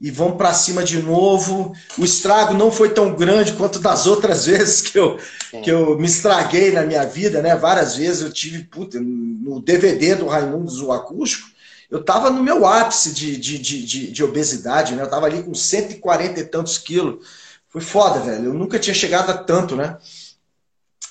[0.00, 1.72] e vamos para cima de novo.
[1.96, 5.18] O estrago não foi tão grande quanto das outras vezes que eu,
[5.62, 7.56] que eu me estraguei na minha vida, né?
[7.56, 11.48] Várias vezes eu tive, puta, no DVD do Raimundo o Acústico,
[11.90, 15.00] eu estava no meu ápice de, de, de, de, obesidade, né?
[15.00, 17.26] Eu estava ali com 140 e tantos quilos.
[17.68, 18.46] Foi foda, velho.
[18.46, 19.98] Eu nunca tinha chegado a tanto, né?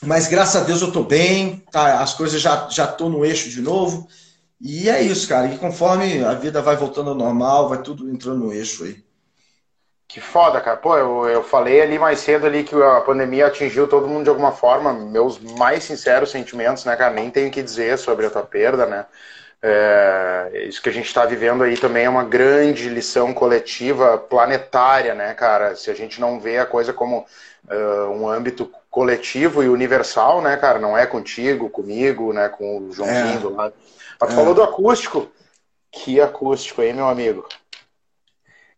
[0.02, 2.02] Mas graças a Deus eu tô bem, tá?
[2.02, 4.08] As coisas já já tô no eixo de novo.
[4.60, 5.48] E é isso, cara.
[5.48, 9.04] E conforme a vida vai voltando ao normal, vai tudo entrando no eixo aí.
[10.08, 10.78] Que foda, cara.
[10.78, 14.30] Pô, eu, eu falei ali mais cedo ali que a pandemia atingiu todo mundo de
[14.30, 14.94] alguma forma.
[14.94, 17.14] Meus mais sinceros sentimentos, né, cara?
[17.14, 19.06] Nem tenho que dizer sobre a tua perda, né?
[19.62, 25.16] É, isso que a gente está vivendo aí também é uma grande lição coletiva planetária,
[25.16, 25.76] né, cara?
[25.76, 27.26] Se a gente não vê a coisa como
[27.68, 30.80] uh, um âmbito coletivo e universal, né, cara?
[30.80, 33.40] Não é contigo, comigo, né, com o Joãozinho é.
[33.40, 33.74] do lado.
[34.20, 34.36] Mas é.
[34.36, 35.30] falou do acústico.
[35.92, 37.48] Que acústico, hein, meu amigo?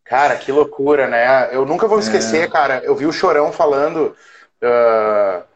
[0.05, 1.53] Cara, que loucura, né?
[1.53, 2.01] Eu nunca vou é.
[2.01, 2.81] esquecer, cara.
[2.83, 4.15] Eu vi o Chorão falando.
[4.61, 5.48] Uh,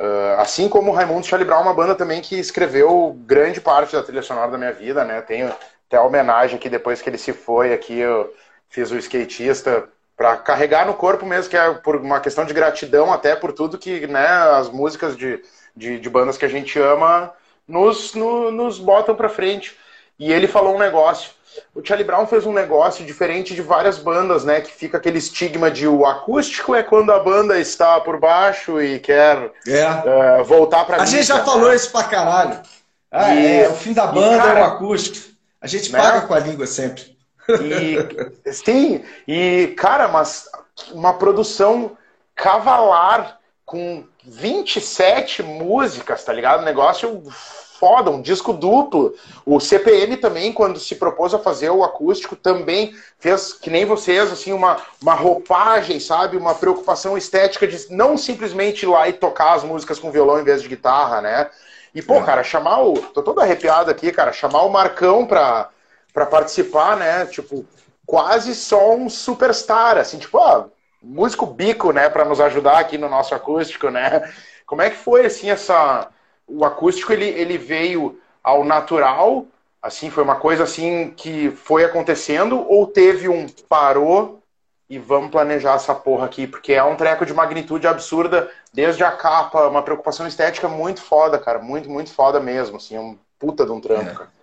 [0.00, 4.02] uh, assim como o Raimundo Charlie Brown, uma banda também que escreveu grande parte da
[4.02, 5.20] trilha sonora da minha vida, né?
[5.20, 5.52] Tenho
[5.86, 8.32] até a homenagem aqui, depois que ele se foi aqui, eu
[8.68, 13.12] fiz o skatista para carregar no corpo mesmo, que é por uma questão de gratidão,
[13.12, 15.42] até por tudo que né, as músicas de,
[15.74, 17.32] de, de bandas que a gente ama
[17.66, 19.76] nos, no, nos botam para frente.
[20.18, 21.32] E ele falou um negócio.
[21.74, 24.60] O Charlie Brown fez um negócio diferente de várias bandas, né?
[24.60, 28.98] Que fica aquele estigma de o acústico é quando a banda está por baixo e
[28.98, 30.40] quer é.
[30.40, 31.44] uh, voltar para A gente já né?
[31.44, 32.60] falou isso pra caralho.
[33.10, 35.30] Ah, e, é, o fim da banda cara, é o acústico.
[35.60, 35.98] A gente né?
[35.98, 37.16] paga com a língua sempre.
[37.48, 40.48] E, sim, e cara, mas
[40.92, 41.96] uma produção
[42.34, 46.60] cavalar com 27 músicas, tá ligado?
[46.60, 47.22] Um negócio
[47.80, 49.14] foda, um disco duplo.
[49.46, 54.30] O CPM também, quando se propôs a fazer o acústico, também fez, que nem vocês,
[54.30, 56.36] assim, uma, uma roupagem, sabe?
[56.36, 60.44] Uma preocupação estética de não simplesmente ir lá e tocar as músicas com violão em
[60.44, 61.50] vez de guitarra, né?
[61.94, 62.22] E, pô, é.
[62.22, 62.92] cara, chamar o.
[62.92, 64.32] Tô todo arrepiado aqui, cara.
[64.32, 65.70] Chamar o Marcão pra,
[66.12, 67.24] pra participar, né?
[67.26, 67.64] Tipo,
[68.04, 70.66] quase só um superstar, assim, tipo, ó,
[71.02, 72.10] músico bico, né?
[72.10, 74.30] Pra nos ajudar aqui no nosso acústico, né?
[74.66, 76.08] Como é que foi, assim, essa
[76.50, 79.46] o acústico ele, ele veio ao natural,
[79.80, 84.42] assim, foi uma coisa assim que foi acontecendo, ou teve um parou
[84.88, 89.12] e vamos planejar essa porra aqui, porque é um treco de magnitude absurda, desde a
[89.12, 93.70] capa, uma preocupação estética muito foda, cara, muito, muito foda mesmo, assim, um puta de
[93.70, 94.14] um trampo, é.
[94.14, 94.40] cara.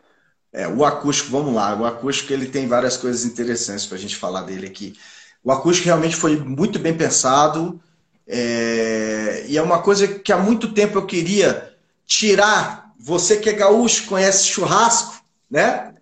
[0.53, 4.15] É, o acústico, vamos lá, o acústico ele tem várias coisas interessantes para a gente
[4.15, 4.97] falar dele aqui.
[5.43, 7.79] O acústico realmente foi muito bem pensado,
[8.25, 9.43] é...
[9.47, 11.66] e é uma coisa que há muito tempo eu queria
[12.07, 15.93] tirar, você que é gaúcho, conhece churrasco, né?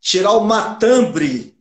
[0.00, 1.56] Tirar o matambre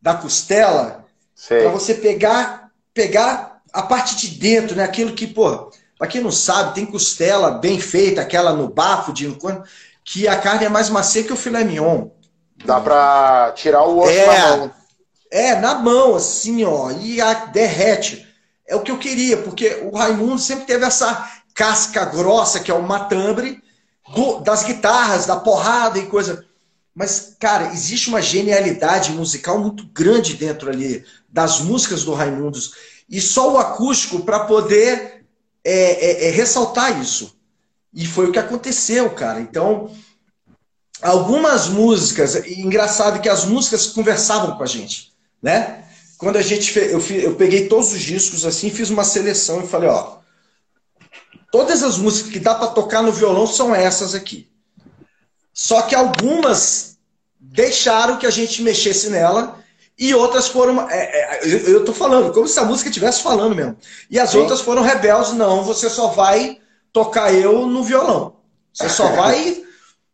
[0.00, 1.04] da costela
[1.46, 4.84] para você pegar pegar a parte de dentro, né?
[4.84, 9.26] Aquilo que, pô, para quem não sabe, tem costela bem feita, aquela no bafo de
[9.26, 9.68] enquanto
[10.04, 12.08] que a carne é mais macia que o filé mignon.
[12.64, 14.72] Dá para tirar o osso é, na mão.
[15.30, 18.26] É, na mão, assim, ó, e a, derrete.
[18.66, 21.30] é o que eu queria, porque o Raimundo sempre teve essa
[21.60, 23.62] casca grossa, que é o matambre,
[24.14, 26.42] do, das guitarras, da porrada e coisa.
[26.94, 32.72] Mas, cara, existe uma genialidade musical muito grande dentro ali das músicas do Raimundos.
[33.10, 35.26] E só o acústico para poder
[35.62, 37.36] é, é, é, ressaltar isso.
[37.92, 39.38] E foi o que aconteceu, cara.
[39.38, 39.94] Então,
[41.02, 45.84] algumas músicas, engraçado que as músicas conversavam com a gente, né?
[46.16, 49.90] Quando a gente eu, eu peguei todos os discos assim, fiz uma seleção e falei,
[49.90, 50.19] ó,
[51.50, 54.50] todas as músicas que dá para tocar no violão são essas aqui.
[55.52, 56.98] Só que algumas
[57.38, 59.58] deixaram que a gente mexesse nela
[59.98, 60.88] e outras foram.
[60.90, 63.76] É, é, eu, estou falando, como se a música estivesse falando mesmo.
[64.10, 64.38] E as Sim.
[64.38, 66.58] outras foram rebeldes, não, você só vai
[66.92, 68.36] tocar eu no violão.
[68.72, 69.62] Você só vai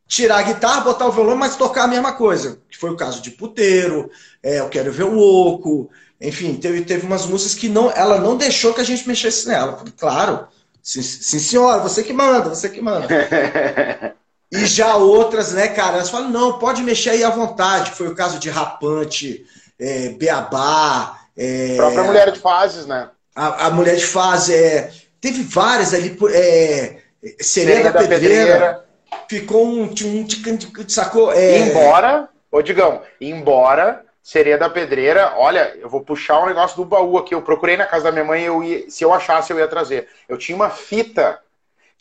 [0.08, 2.60] tirar a guitarra, botar o violão, mas tocar a mesma coisa.
[2.68, 4.10] Que foi o caso de Puteiro,
[4.42, 8.36] é, Eu Quero Ver o Oco, enfim, teve, teve umas músicas que não, ela não
[8.36, 9.84] deixou que a gente mexesse nela.
[9.96, 10.48] Claro,
[10.86, 13.08] sim, sim senhora, você que manda, você que manda.
[14.48, 17.90] E já outras, né, cara, elas falam, não, pode mexer aí à vontade.
[17.90, 19.44] Foi o caso de Rapante,
[19.78, 21.18] é, Beabá.
[21.36, 23.10] É, a própria Mulher de Fases, né?
[23.34, 26.98] A, a Mulher de Fases, é, teve várias ali, é,
[27.40, 28.84] Sereia da, da Pedreira, Pedreira,
[29.28, 31.32] ficou um, um, um sacou?
[31.32, 31.58] É...
[31.58, 37.16] Embora, ô Digão, embora Sereia da Pedreira, olha, eu vou puxar um negócio do baú
[37.16, 39.68] aqui, eu procurei na casa da minha mãe, eu ia, se eu achasse eu ia
[39.68, 40.08] trazer.
[40.28, 41.38] Eu tinha uma fita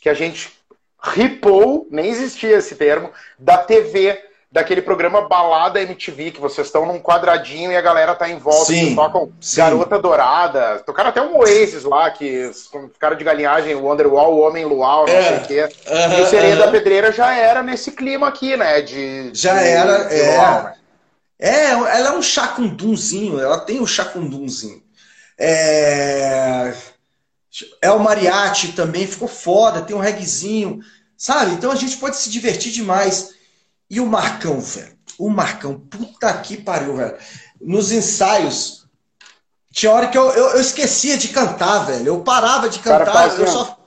[0.00, 0.52] que a gente
[1.00, 4.20] ripou, nem existia esse termo, da TV,
[4.50, 8.72] daquele programa Balada MTV, que vocês estão num quadradinho e a galera tá em volta,
[8.72, 9.58] sim, tocam sim.
[9.58, 12.50] Garota Dourada, tocaram até um Oasis lá, que
[12.92, 15.74] ficaram de galinhagem, Wonderwall, o Homem Luau, não é, sei o quê.
[15.86, 16.64] Uh -huh, e o Sereia uh -huh.
[16.64, 18.82] da Pedreira já era nesse clima aqui, né?
[18.82, 20.34] De, já de, era, de é.
[20.34, 20.74] Luau, né?
[21.38, 24.82] É, ela é um chacundunzinho, ela tem um chacundunzinho.
[25.38, 26.74] É...
[27.82, 30.80] é o Mariachi também, ficou foda, tem um reguezinho.
[31.16, 31.52] Sabe?
[31.52, 33.34] Então a gente pode se divertir demais.
[33.88, 34.96] E o Marcão, velho?
[35.18, 37.16] O Marcão, puta que pariu, velho.
[37.60, 38.86] Nos ensaios,
[39.72, 42.06] tinha hora que eu, eu, eu esquecia de cantar, velho.
[42.06, 43.78] Eu parava de cantar, eu só,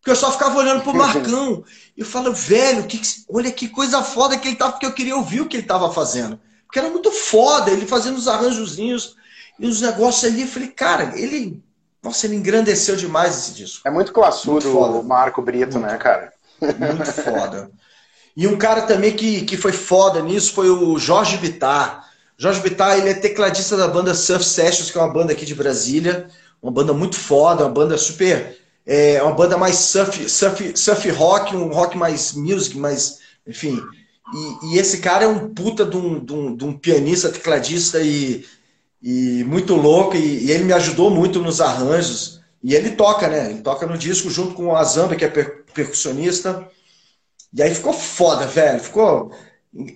[0.00, 1.64] porque eu só ficava olhando pro Marcão.
[1.96, 5.16] e eu falo, velho, que, olha que coisa foda que ele tava, porque eu queria
[5.16, 6.40] ouvir o que ele tava fazendo.
[6.70, 9.16] Porque era muito foda, ele fazendo os arranjozinhos
[9.58, 10.42] e os negócios ali.
[10.42, 11.60] Eu falei, cara, ele.
[12.00, 13.86] Nossa, ele engrandeceu demais esse disco.
[13.86, 15.90] É muito classudo o Marco Brito, muito.
[15.90, 16.32] né, cara?
[16.60, 17.72] Muito foda.
[18.36, 22.08] E um cara também que, que foi foda nisso foi o Jorge Bittar.
[22.38, 25.56] Jorge Bittar, ele é tecladista da banda Surf Sessions, que é uma banda aqui de
[25.56, 26.28] Brasília.
[26.62, 28.56] Uma banda muito foda, uma banda super.
[28.86, 33.18] É uma banda mais surf, surf, surf rock, um rock mais music, mais.
[33.44, 33.82] Enfim.
[34.34, 38.00] E, e esse cara é um puta de um, de um, de um pianista, tecladista
[38.00, 38.46] e,
[39.02, 40.16] e muito louco.
[40.16, 42.40] E, e, ele me ajudou muito nos arranjos.
[42.62, 43.50] E ele toca, né?
[43.50, 46.68] Ele toca no disco junto com o Azamba, que é per percussionista.
[47.52, 48.80] E aí ficou foda, velho.
[48.80, 49.32] Ficou.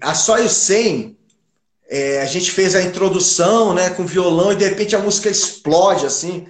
[0.01, 1.17] A Só e o 100,
[1.89, 6.07] é, a gente fez a introdução, né, com violão, e de repente a música explode,
[6.07, 6.47] assim.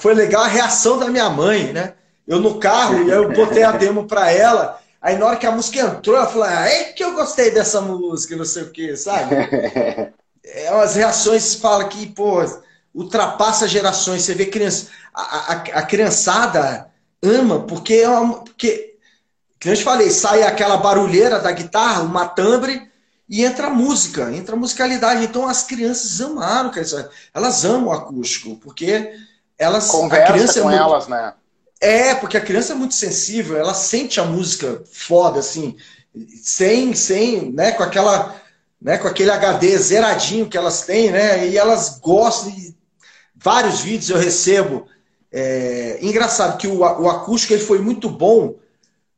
[0.00, 1.94] Foi legal a reação da minha mãe, né?
[2.26, 4.80] Eu no carro, e eu botei a demo pra ela.
[5.04, 7.78] Aí na hora que a música entrou, ela falou: ah, é que eu gostei dessa
[7.78, 9.34] música, não sei o que, sabe?
[10.46, 12.44] É umas reações fala que, pô,
[12.94, 14.22] ultrapassa gerações.
[14.22, 16.90] Você vê criança, a, a, a criançada
[17.22, 18.94] ama, porque é uma, porque,
[19.58, 22.88] que eu te falei, sai aquela barulheira da guitarra, o matambre,
[23.26, 25.24] e entra a música, entra a musicalidade.
[25.24, 26.70] Então as crianças amaram,
[27.32, 29.14] elas amam o acústico, porque
[29.58, 29.88] elas.
[29.88, 31.32] Conversa a criança é com é muito, elas, né?
[31.80, 35.76] É, porque a criança é muito sensível, ela sente a música foda, assim,
[36.42, 38.40] sem, sem, né, com aquela,
[38.80, 42.74] né, com aquele HD zeradinho que elas têm, né, e elas gostam, e
[43.34, 44.86] vários vídeos eu recebo
[45.36, 48.54] é, engraçado que o, o acústico ele foi muito bom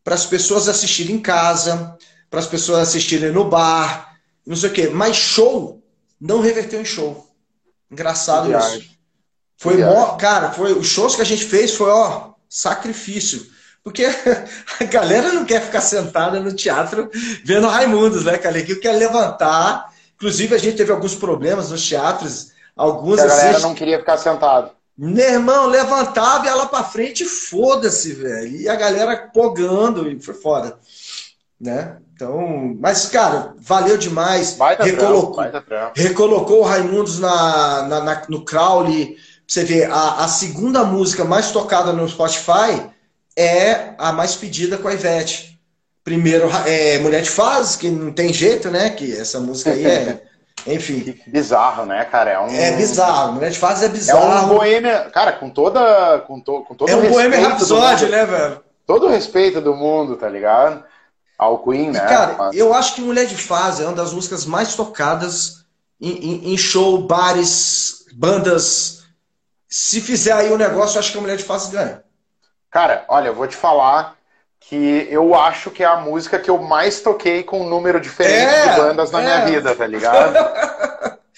[0.02, 1.94] para as pessoas assistirem em casa,
[2.30, 4.88] para as pessoas assistirem no bar, não sei o quê.
[4.88, 5.82] Mas show
[6.18, 7.28] não reverteu em show.
[7.90, 8.96] Engraçado isso.
[9.58, 13.46] Foi mó, cara, foi os shows que a gente fez foi ó sacrifício.
[13.82, 14.04] Porque
[14.80, 17.10] a galera não quer ficar sentada no teatro
[17.44, 18.36] vendo Raimundos, né?
[18.36, 19.92] Que quer levantar.
[20.16, 22.52] Inclusive, a gente teve alguns problemas nos teatros.
[22.76, 24.70] Alguns, a galera assim, não queria ficar sentado.
[24.98, 28.56] Meu irmão, levantava e ela pra frente, foda-se, velho.
[28.56, 30.78] E a galera pogando, e foi foda.
[31.60, 31.98] Né?
[32.14, 34.56] Então, mas, cara, valeu demais.
[34.80, 35.44] recolocou,
[35.94, 39.16] recolocou o Raimundos na, na, na, no Crowley.
[39.46, 42.90] Você vê, a, a segunda música mais tocada no Spotify
[43.36, 45.60] é a mais pedida com a Ivete.
[46.02, 48.90] Primeiro, é Mulher de Fase, que não tem jeito, né?
[48.90, 50.22] Que essa música aí é
[50.66, 51.16] Enfim.
[51.26, 52.30] Bizarro, né, cara?
[52.30, 52.48] É, um...
[52.48, 54.32] é bizarro, Mulher de Fase é bizarro.
[54.32, 56.20] É um boêmia, cara, com toda.
[56.26, 58.60] Com, to, com todo é um boêmia Rhapsody, né, velho?
[58.84, 60.82] Todo o respeito do mundo, tá ligado?
[61.38, 62.00] Ao Queen, né?
[62.00, 62.56] cara, Mas...
[62.56, 65.64] eu acho que Mulher de Fase é uma das músicas mais tocadas
[66.00, 69.04] em, em, em show, bares, bandas.
[69.68, 72.02] Se fizer aí o um negócio, eu acho que a Mulher de Fase ganha.
[72.70, 74.16] Cara, olha, eu vou te falar
[74.60, 78.52] que eu acho que é a música que eu mais toquei com um número diferente
[78.52, 79.24] é, de bandas na é.
[79.24, 80.34] minha vida, tá ligado?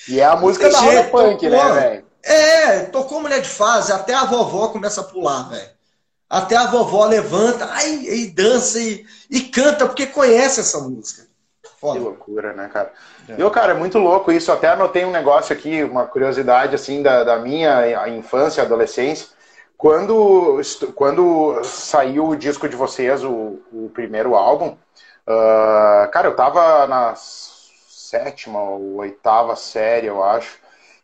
[0.09, 2.07] e é a música da roda punk, né, velho?
[2.23, 5.71] É, tocou Mulher de Fase, até a vovó começa a pular, velho.
[6.29, 11.28] Até a vovó levanta, ai, e dança e, e canta, porque conhece essa música.
[11.81, 11.99] Foda.
[11.99, 12.93] Que loucura, né, cara?
[13.29, 13.35] É.
[13.39, 14.51] Eu, cara, é muito louco isso.
[14.51, 19.29] Até anotei um negócio aqui, uma curiosidade, assim, da, da minha infância, adolescência.
[19.77, 20.61] Quando,
[20.97, 24.71] quando saiu o disco de vocês, o, o primeiro álbum,
[25.27, 30.59] uh, cara, eu tava na sétima ou oitava série, eu acho.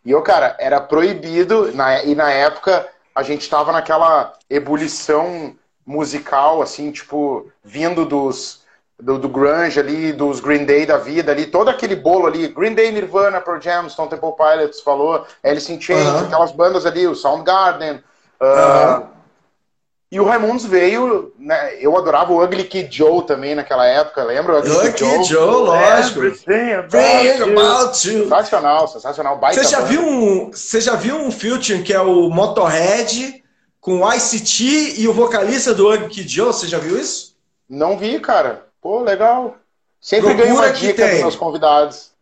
[0.04, 5.54] E eu, cara, era proibido, na, e na época a gente tava naquela ebulição
[5.86, 8.63] musical, assim, tipo, vindo dos.
[9.00, 12.74] Do, do, grunge ali, dos Green Day da vida ali, todo aquele bolo ali, Green
[12.74, 16.26] Day, Nirvana, Pearl Jam, Stone Temple Pilots falou, Alice in Chains, uhum.
[16.26, 18.00] aquelas bandas ali, o Soundgarden,
[18.40, 19.06] Uh,
[20.10, 21.76] E o Raimundos veio, né?
[21.80, 24.54] Eu adorava o Ugly Kid Joe também naquela época, lembra?
[24.54, 26.20] O Ugly, Kid Joe, Joe lógico.
[27.42, 29.38] About sensacional, sensacional.
[29.38, 33.42] Baita você já viu um, você já viu um featuring que é o Motorhead
[33.80, 36.46] com o ICT e o vocalista do Ugly Kid Joe?
[36.52, 37.34] Você já viu isso?
[37.68, 38.66] Não vi, cara.
[38.84, 39.56] Pô, legal.
[39.98, 42.12] Sempre ganho uma dica dos meus convidados.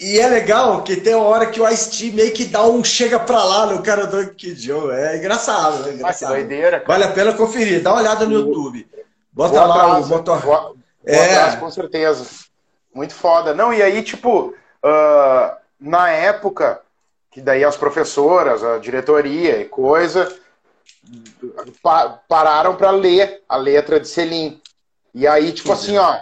[0.00, 3.18] E é legal que tem uma hora que o Ice-T meio que dá um chega
[3.18, 4.94] pra lá no cara do Kid Joe.
[4.94, 6.30] É engraçado, é engraçado.
[6.30, 6.84] Ah, doideira.
[6.86, 7.82] Vale a pena conferir.
[7.82, 8.88] Dá uma olhada no YouTube.
[9.32, 10.40] Bota Boa lá atrás, o motor.
[10.42, 11.24] Boa, é.
[11.24, 12.24] Atrás, com certeza.
[12.94, 13.52] Muito foda.
[13.52, 14.54] Não, e aí, tipo,
[14.84, 16.82] uh, na época,
[17.32, 20.32] que daí as professoras, a diretoria e coisa,
[21.82, 24.62] pa pararam para ler a letra de Selim.
[25.14, 26.18] E aí, tipo assim, ó,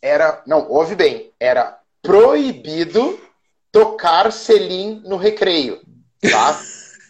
[0.00, 0.42] era.
[0.46, 3.20] Não, ouve bem, era proibido
[3.70, 5.80] tocar selim no recreio,
[6.30, 6.60] tá?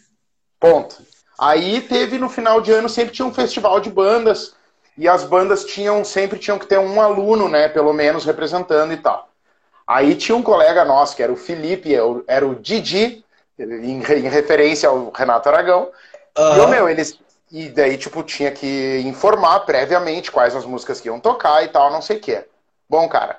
[0.59, 0.97] Ponto.
[1.39, 4.55] Aí teve no final de ano sempre tinha um festival de bandas
[4.97, 8.97] e as bandas tinham sempre tinham que ter um aluno, né, pelo menos representando e
[8.97, 9.29] tal.
[9.87, 11.95] Aí tinha um colega nosso que era o Felipe,
[12.27, 13.25] era o Didi,
[13.59, 15.91] em, em referência ao Renato Aragão.
[16.39, 16.63] Uhum.
[16.63, 17.19] E meu, eles
[17.55, 21.91] e daí tipo tinha que informar previamente quais as músicas que iam tocar e tal,
[21.91, 22.45] não sei o quê.
[22.89, 23.39] Bom, cara,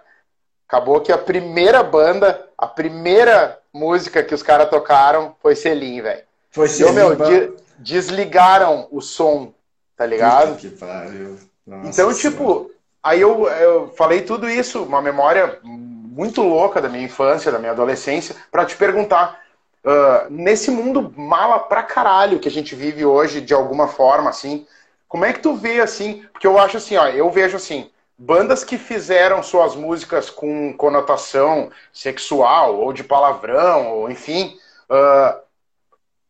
[0.68, 6.24] Acabou que a primeira banda, a primeira música que os caras tocaram foi Selim, velho.
[6.52, 6.92] Foi Selim.
[6.92, 9.54] meu, de, desligaram o som,
[9.96, 10.56] tá ligado?
[10.58, 11.38] Que pariu.
[11.66, 12.16] Nossa então, senhora.
[12.16, 12.72] tipo,
[13.04, 17.72] aí eu, eu falei tudo isso, uma memória muito louca da minha infância, da minha
[17.72, 19.45] adolescência, para te perguntar.
[19.86, 24.66] Uh, nesse mundo mala pra caralho que a gente vive hoje, de alguma forma, assim,
[25.08, 28.64] como é que tu vê, assim, porque eu acho assim, ó, eu vejo assim, bandas
[28.64, 34.58] que fizeram suas músicas com conotação sexual ou de palavrão, ou enfim,
[34.90, 35.40] uh,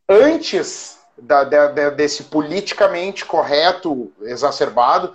[0.06, 5.14] antes da, da, desse politicamente correto exacerbado,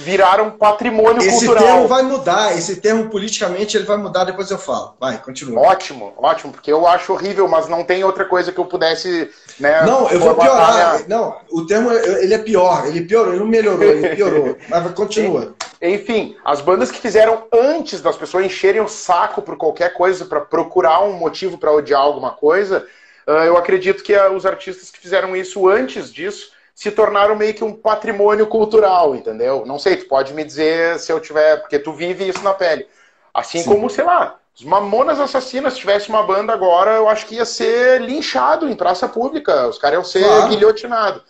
[0.00, 1.56] viraram patrimônio esse cultural.
[1.56, 4.94] Esse termo vai mudar, esse termo politicamente ele vai mudar, depois eu falo.
[4.98, 5.60] Vai, continua.
[5.60, 9.30] Ótimo, ótimo, porque eu acho horrível, mas não tem outra coisa que eu pudesse.
[9.60, 10.94] Né, não, eu vou piorar.
[10.94, 11.08] Minha...
[11.08, 14.56] Não, o termo ele é pior, ele piorou, ele não melhorou, ele piorou.
[14.68, 15.54] mas continua.
[15.80, 20.40] Enfim, as bandas que fizeram antes das pessoas encherem o saco por qualquer coisa, para
[20.40, 22.86] procurar um motivo para odiar alguma coisa,
[23.26, 27.64] ah, eu acredito que os artistas que fizeram isso antes disso se tornaram meio que
[27.64, 29.64] um patrimônio cultural, entendeu?
[29.66, 32.86] Não sei, tu pode me dizer se eu tiver, porque tu vive isso na pele.
[33.32, 33.70] Assim Sim.
[33.70, 37.44] como, sei lá, os Mamonas Assassinas, se tivesse uma banda agora, eu acho que ia
[37.44, 40.48] ser linchado em praça pública, os caras iam ser claro.
[40.48, 41.22] guilhotinados.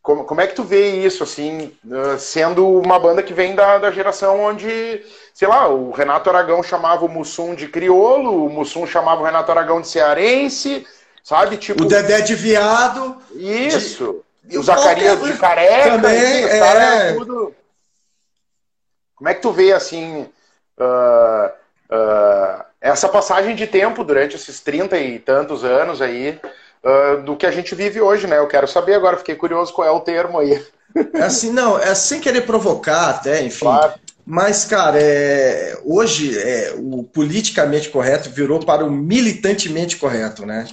[0.00, 3.78] Como, como é que tu vê isso, assim, ah, sendo uma banda que vem da,
[3.78, 8.84] da geração onde, sei lá, o Renato Aragão chamava o Mussum de criolo, o Mussum
[8.84, 10.84] chamava o Renato Aragão de cearense,
[11.22, 11.56] sabe?
[11.56, 13.16] Tipo, o Dedé de viado.
[13.32, 14.24] Isso.
[14.24, 17.12] De o Zacarias de careca, também, é...
[17.14, 17.54] tudo.
[19.14, 20.28] Como é que tu vê assim
[20.78, 21.46] uh,
[21.90, 26.40] uh, essa passagem de tempo durante esses 30 e tantos anos aí
[26.82, 28.38] uh, do que a gente vive hoje, né?
[28.38, 30.60] Eu quero saber agora, fiquei curioso qual é o termo aí.
[31.14, 33.60] É assim, não, é sem querer provocar até, enfim.
[33.60, 33.94] Claro.
[34.24, 40.66] Mas, cara, é, hoje é, o politicamente correto virou para o militantemente correto, né?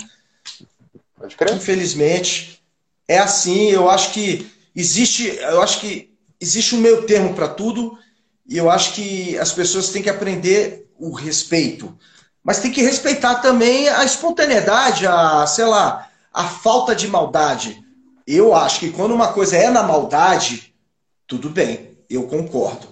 [1.17, 1.55] Pode crer.
[1.55, 2.58] Infelizmente,
[3.09, 7.97] é assim, eu acho que existe, eu acho que existe um meio termo para tudo,
[8.47, 11.97] e eu acho que as pessoas têm que aprender o respeito.
[12.43, 17.83] Mas tem que respeitar também a espontaneidade, a, sei lá, a falta de maldade.
[18.27, 20.71] Eu acho que quando uma coisa é na maldade,
[21.25, 22.87] tudo bem, eu concordo.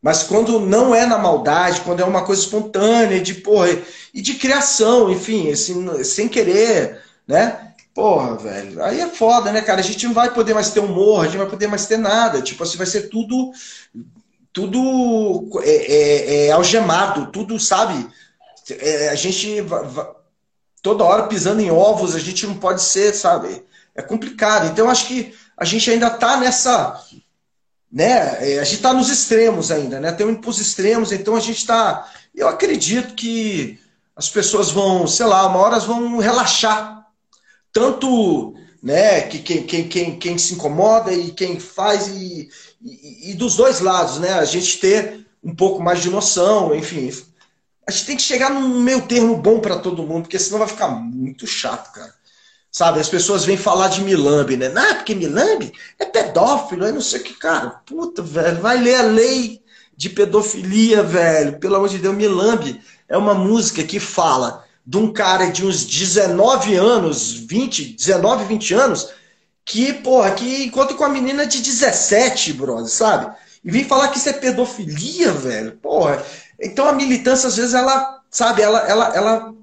[0.00, 3.78] Mas quando não é na maldade, quando é uma coisa espontânea, de porra,
[4.14, 7.69] e de criação, enfim, assim, sem querer, né?
[7.94, 9.80] Porra, velho, aí é foda, né, cara?
[9.80, 11.98] A gente não vai poder mais ter humor, a gente não vai poder mais ter
[11.98, 12.40] nada.
[12.40, 13.52] Tipo assim, vai ser tudo
[14.52, 18.08] tudo é, é, é algemado, tudo, sabe?
[18.70, 19.64] É, a gente
[20.82, 23.64] toda hora pisando em ovos, a gente não pode ser, sabe?
[23.94, 24.66] É complicado.
[24.66, 27.00] Então, acho que a gente ainda está nessa.
[27.92, 28.54] Né?
[28.54, 30.12] É, a gente está nos extremos ainda, né?
[30.12, 32.10] Tem um os extremos, então a gente está.
[32.34, 33.78] Eu acredito que
[34.16, 36.99] as pessoas vão, sei lá, uma hora vão relaxar.
[37.72, 42.48] Tanto né, que quem, quem, quem, quem se incomoda e quem faz, e,
[42.82, 44.32] e, e dos dois lados, né?
[44.32, 47.12] A gente ter um pouco mais de noção, enfim.
[47.86, 50.68] A gente tem que chegar num meio termo bom para todo mundo, porque senão vai
[50.68, 52.14] ficar muito chato, cara.
[52.72, 54.68] Sabe, as pessoas vêm falar de Milambi, né?
[54.68, 57.80] Não, porque Milambi é pedófilo, é não sei o que, cara.
[57.84, 59.60] Puta, velho, vai ler a lei
[59.96, 61.58] de pedofilia, velho.
[61.58, 65.84] Pelo amor de Deus, Milambi é uma música que fala de um cara de uns
[65.84, 69.10] 19 anos, 20, 19, 20 anos,
[69.64, 73.32] que, porra, que encontra com a menina de 17, brother, sabe?
[73.62, 75.76] E vem falar que isso é pedofilia, velho.
[75.76, 76.24] Porra.
[76.58, 79.54] Então a militância, às vezes, ela, sabe, ela, ela, ela,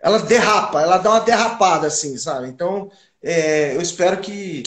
[0.00, 2.48] ela derrapa, ela dá uma derrapada, assim, sabe?
[2.48, 2.90] Então,
[3.22, 4.64] é, eu espero que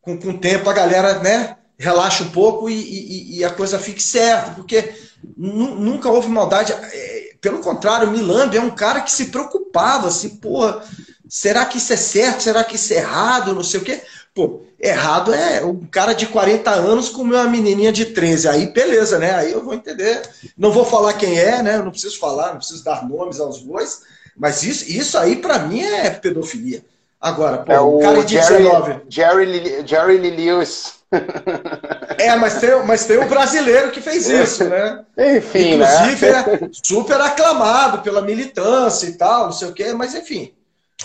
[0.00, 3.78] com, com o tempo a galera, né, relaxe um pouco e, e, e a coisa
[3.78, 4.94] fique certa, porque
[5.36, 6.72] nunca houve maldade.
[6.72, 10.82] É, pelo contrário, o Milambi é um cara que se preocupava, assim, porra
[11.28, 12.42] Será que isso é certo?
[12.42, 13.54] Será que isso é errado?
[13.54, 14.00] Não sei o quê.
[14.34, 18.48] Pô, errado é um cara de 40 anos com uma menininha de 13.
[18.48, 19.34] Aí, beleza, né?
[19.34, 20.22] Aí eu vou entender.
[20.56, 21.76] Não vou falar quem é, né?
[21.76, 24.02] Eu não preciso falar, não preciso dar nomes aos bois.
[24.36, 26.84] Mas isso, isso aí, para mim, é pedofilia.
[27.20, 29.00] Agora, pô, é o cara de Jerry, 19.
[29.08, 30.95] Jerry, Jerry Lee Lewis.
[32.18, 35.04] É, mas tem, mas tem o brasileiro que fez isso, né?
[35.36, 36.10] Enfim, né?
[36.10, 36.38] Inclusive, né?
[36.62, 40.56] é super aclamado pela militância e tal, não sei o quê, mas enfim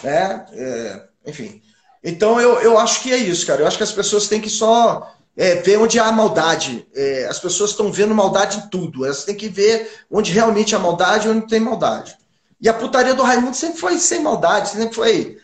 [0.04, 0.46] né?
[0.54, 1.62] É, enfim.
[2.04, 3.62] Então eu, eu acho que é isso, cara.
[3.62, 6.88] Eu acho que as pessoas têm que só é, ver onde há maldade.
[6.96, 9.06] É, as pessoas estão vendo maldade em tudo.
[9.06, 12.18] Elas têm que ver onde realmente há maldade e onde tem maldade.
[12.60, 15.38] E a putaria do Raimundo sempre foi sem maldade, sempre foi,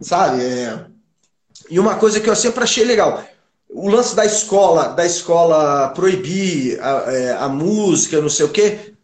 [0.00, 0.42] sabe?
[0.42, 0.86] É...
[1.70, 3.22] E uma coisa que eu sempre achei legal,
[3.68, 8.94] o lance da escola, da escola proibir a, é, a música, não sei o quê,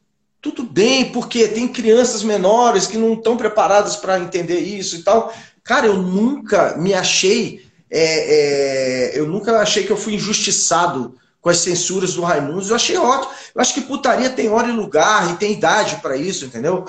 [0.41, 5.33] tudo bem, porque tem crianças menores que não estão preparadas para entender isso e tal.
[5.63, 11.51] Cara, eu nunca me achei, é, é, eu nunca achei que eu fui injustiçado com
[11.51, 12.67] as censuras do Raimundo.
[12.67, 13.33] Eu achei ótimo.
[13.55, 16.87] Eu acho que putaria tem hora e lugar e tem idade para isso, entendeu?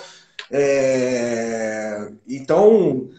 [0.50, 3.10] É, então,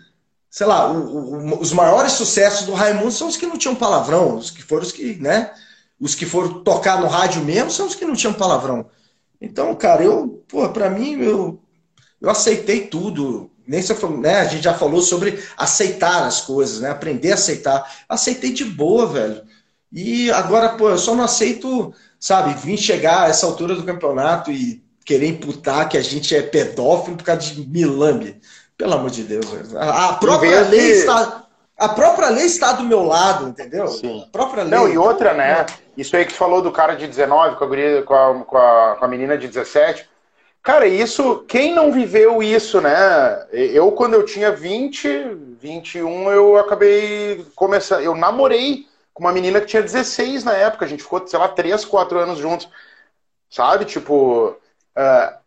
[0.53, 4.37] sei lá, o, o, os maiores sucessos do Raimundo são os que não tinham palavrão,
[4.37, 5.51] os que foram os que, né?
[5.99, 8.87] Os que foram tocar no rádio mesmo são os que não tinham palavrão.
[9.41, 11.59] Então, cara, eu, pô, para mim, eu,
[12.21, 13.51] eu aceitei tudo.
[13.67, 16.91] Nem se né, a gente já falou sobre aceitar as coisas, né?
[16.91, 17.91] Aprender a aceitar.
[18.07, 19.43] Aceitei de boa, velho.
[19.91, 24.53] E agora, pô, eu só não aceito, sabe, vir chegar a essa altura do campeonato
[24.53, 28.39] e querer imputar que a gente é pedófilo por causa de milambe.
[28.83, 29.47] Pelo amor de Deus.
[29.77, 31.45] A própria lei está.
[31.79, 33.87] A própria lei está do meu lado, entendeu?
[33.87, 34.25] Sim.
[34.27, 34.73] A própria lei.
[34.73, 35.65] Não, e outra, né?
[35.97, 38.59] Isso aí que tu falou do cara de 19 com a, guria, com a, com
[38.59, 40.09] a, com a menina de 17.
[40.65, 43.47] Cara, isso, quem não viveu isso, né?
[43.53, 48.03] Eu, quando eu tinha 20, 21, eu acabei começando.
[48.03, 50.87] Eu namorei com uma menina que tinha 16 na época.
[50.87, 52.69] A gente ficou, sei lá, 3, 4 anos juntos.
[53.49, 53.85] Sabe?
[53.85, 54.57] Tipo,
[54.99, 55.39] uh,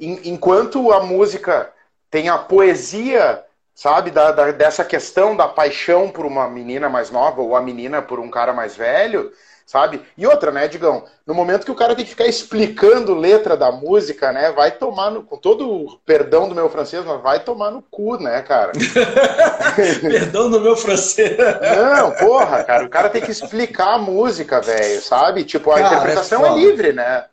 [0.00, 1.70] enquanto a música
[2.10, 3.44] tem a poesia,
[3.74, 8.02] sabe, da, da, dessa questão da paixão por uma menina mais nova ou a menina
[8.02, 9.32] por um cara mais velho
[9.68, 10.00] sabe?
[10.16, 11.04] E outra, né, Digão?
[11.26, 14.50] No momento que o cara tem que ficar explicando letra da música, né?
[14.50, 15.22] Vai tomar no.
[15.22, 18.72] Com todo o perdão do meu francês, mas vai tomar no cu, né, cara?
[20.00, 21.36] perdão do meu francês.
[21.36, 22.86] Não, porra, cara.
[22.86, 25.44] O cara tem que explicar a música, velho, sabe?
[25.44, 27.26] Tipo, a cara, interpretação é, é, livre, né?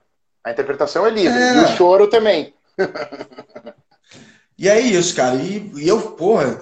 [0.43, 1.41] A interpretação é livre.
[1.41, 1.53] É.
[1.53, 2.53] E o choro também.
[4.57, 5.35] e é isso, cara.
[5.35, 6.61] E, e eu, porra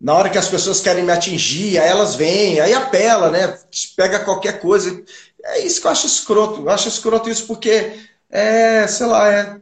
[0.00, 3.58] na hora que as pessoas querem me atingir, aí elas vêm, aí apela, né?
[3.96, 5.02] Pega qualquer coisa.
[5.42, 6.62] É isso que eu acho escroto.
[6.62, 7.98] Eu acho escroto isso porque
[8.30, 9.60] é, sei lá, é,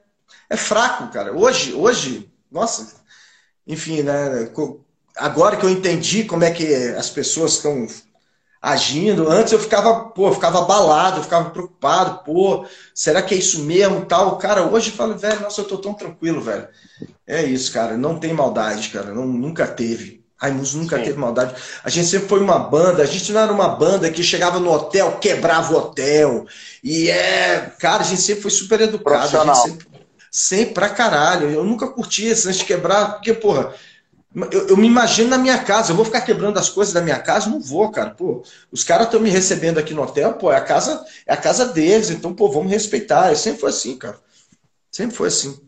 [0.51, 1.33] é fraco, cara.
[1.35, 2.97] Hoje, hoje, nossa,
[3.67, 4.51] enfim, né?
[5.17, 6.67] Agora que eu entendi como é que
[6.97, 7.87] as pessoas estão
[8.61, 9.29] agindo.
[9.29, 13.61] Antes eu ficava, pô, eu ficava abalado, eu ficava preocupado, pô, será que é isso
[13.63, 14.39] mesmo, tal?
[14.39, 16.69] Cara, hoje eu falo, velho, nossa, eu tô tão tranquilo, velho.
[17.27, 20.25] É isso, cara, não tem maldade, cara, não, nunca teve.
[20.39, 21.05] Raimundos nunca Sim.
[21.05, 21.55] teve maldade.
[21.83, 24.71] A gente sempre foi uma banda, a gente não era uma banda que chegava no
[24.71, 26.47] hotel, quebrava o hotel.
[26.85, 29.41] E é, cara, a gente sempre foi super educado.
[29.41, 29.87] A gente sempre,
[30.31, 31.49] sempre pra caralho.
[31.49, 33.73] Eu nunca curti esse de quebrar, porque, porra,
[34.51, 37.19] eu, eu, me imagino na minha casa, eu vou ficar quebrando as coisas da minha
[37.19, 37.49] casa?
[37.49, 38.11] Não vou, cara.
[38.11, 41.37] Pô, os caras estão me recebendo aqui no hotel, pô, é a casa, é a
[41.39, 43.31] casa deles, então, pô, vamos respeitar.
[43.31, 44.19] Eu sempre foi assim, cara.
[44.93, 45.59] Sempre foi assim.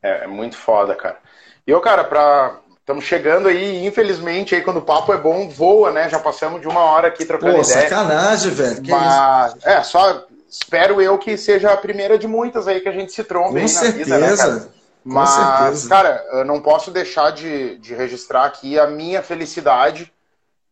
[0.00, 1.18] É, é muito foda, cara.
[1.66, 2.58] E eu, cara, pra.
[2.78, 6.08] Estamos chegando aí, infelizmente, aí quando o papo é bom, voa, né?
[6.08, 7.82] Já passamos de uma hora aqui trocando pô, ideia.
[7.82, 8.82] sacanagem, velho.
[8.82, 12.92] Que Mas, é, só espero eu que seja a primeira de muitas aí que a
[12.92, 14.18] gente se trombe aí certeza.
[14.18, 14.81] na vida, né, cara?
[15.04, 20.12] Mas, cara, eu não posso deixar de, de registrar aqui a minha felicidade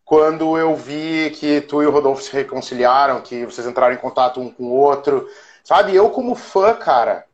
[0.04, 4.40] quando eu vi que tu e o Rodolfo se reconciliaram, que vocês entraram em contato
[4.40, 5.28] um com o outro.
[5.62, 7.24] Sabe, eu como fã, cara,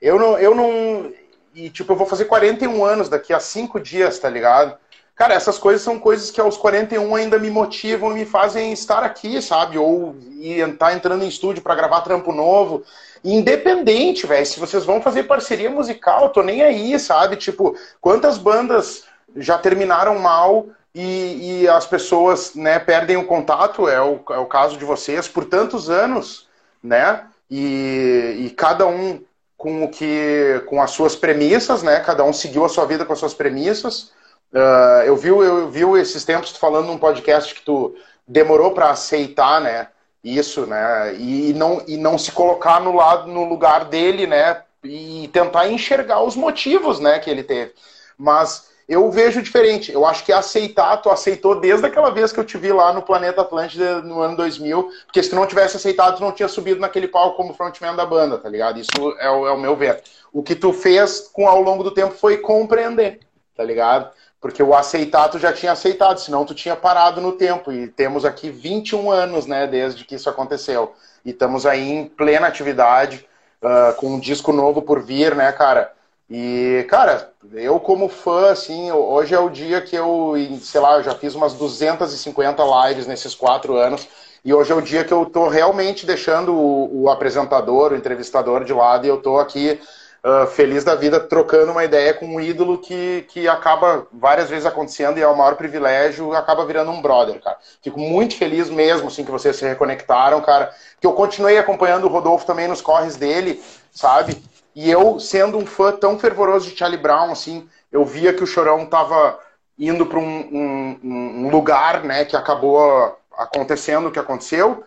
[0.00, 0.38] eu não.
[0.38, 1.12] Eu não
[1.54, 4.76] e, tipo, eu vou fazer 41 anos daqui a cinco dias, tá ligado?
[5.14, 9.02] Cara, essas coisas são coisas que aos 41 ainda me motivam e me fazem estar
[9.02, 9.76] aqui, sabe?
[9.78, 12.82] Ou estar tá entrando em estúdio para gravar trampo novo.
[13.24, 17.36] Independente, velho, se vocês vão fazer parceria musical, tô nem aí, sabe?
[17.36, 19.04] Tipo, quantas bandas
[19.36, 24.46] já terminaram mal e, e as pessoas né, perdem o contato, é o, é o
[24.46, 26.48] caso de vocês, por tantos anos,
[26.82, 27.24] né?
[27.50, 29.22] E, e cada um
[29.56, 32.00] com o que com as suas premissas, né?
[32.00, 34.10] Cada um seguiu a sua vida com as suas premissas.
[34.52, 37.94] Uh, eu vi eu vi esses tempos tu falando num podcast que tu
[38.26, 39.86] demorou para aceitar, né?
[40.22, 41.14] Isso, né?
[41.16, 44.62] E não, e não se colocar no lado, no lugar dele, né?
[44.84, 47.72] E tentar enxergar os motivos, né, que ele teve.
[48.16, 49.92] Mas eu vejo diferente.
[49.92, 53.02] Eu acho que aceitar, tu aceitou desde aquela vez que eu te vi lá no
[53.02, 56.80] Planeta Atlântida no ano 2000, porque se tu não tivesse aceitado, tu não tinha subido
[56.80, 58.78] naquele palco como frontman da banda, tá ligado?
[58.78, 60.02] Isso é o, é o meu ver.
[60.32, 63.20] O que tu fez com ao longo do tempo foi compreender,
[63.56, 64.10] tá ligado?
[64.42, 67.72] Porque o aceitar tu já tinha aceitado, senão tu tinha parado no tempo.
[67.72, 70.92] E temos aqui 21 anos, né, desde que isso aconteceu.
[71.24, 73.24] E estamos aí em plena atividade,
[73.62, 75.92] uh, com um disco novo por vir, né, cara?
[76.28, 81.04] E, cara, eu como fã, assim, hoje é o dia que eu, sei lá, eu
[81.04, 84.08] já fiz umas 250 lives nesses quatro anos.
[84.44, 88.64] E hoje é o dia que eu tô realmente deixando o, o apresentador, o entrevistador
[88.64, 89.78] de lado e eu tô aqui
[90.24, 94.66] uh, feliz da vida trocando uma ideia com um ídolo que, que acaba várias vezes
[94.66, 97.58] acontecendo e é o maior privilégio, acaba virando um brother, cara.
[97.82, 100.72] Fico muito feliz mesmo, assim, que vocês se reconectaram, cara.
[101.00, 104.42] Que eu continuei acompanhando o Rodolfo também nos corres dele, sabe?
[104.74, 108.46] E eu, sendo um fã tão fervoroso de Charlie Brown, assim, eu via que o
[108.46, 109.38] Chorão tava
[109.78, 114.84] indo para um, um, um, lugar, né, que acabou acontecendo o que aconteceu.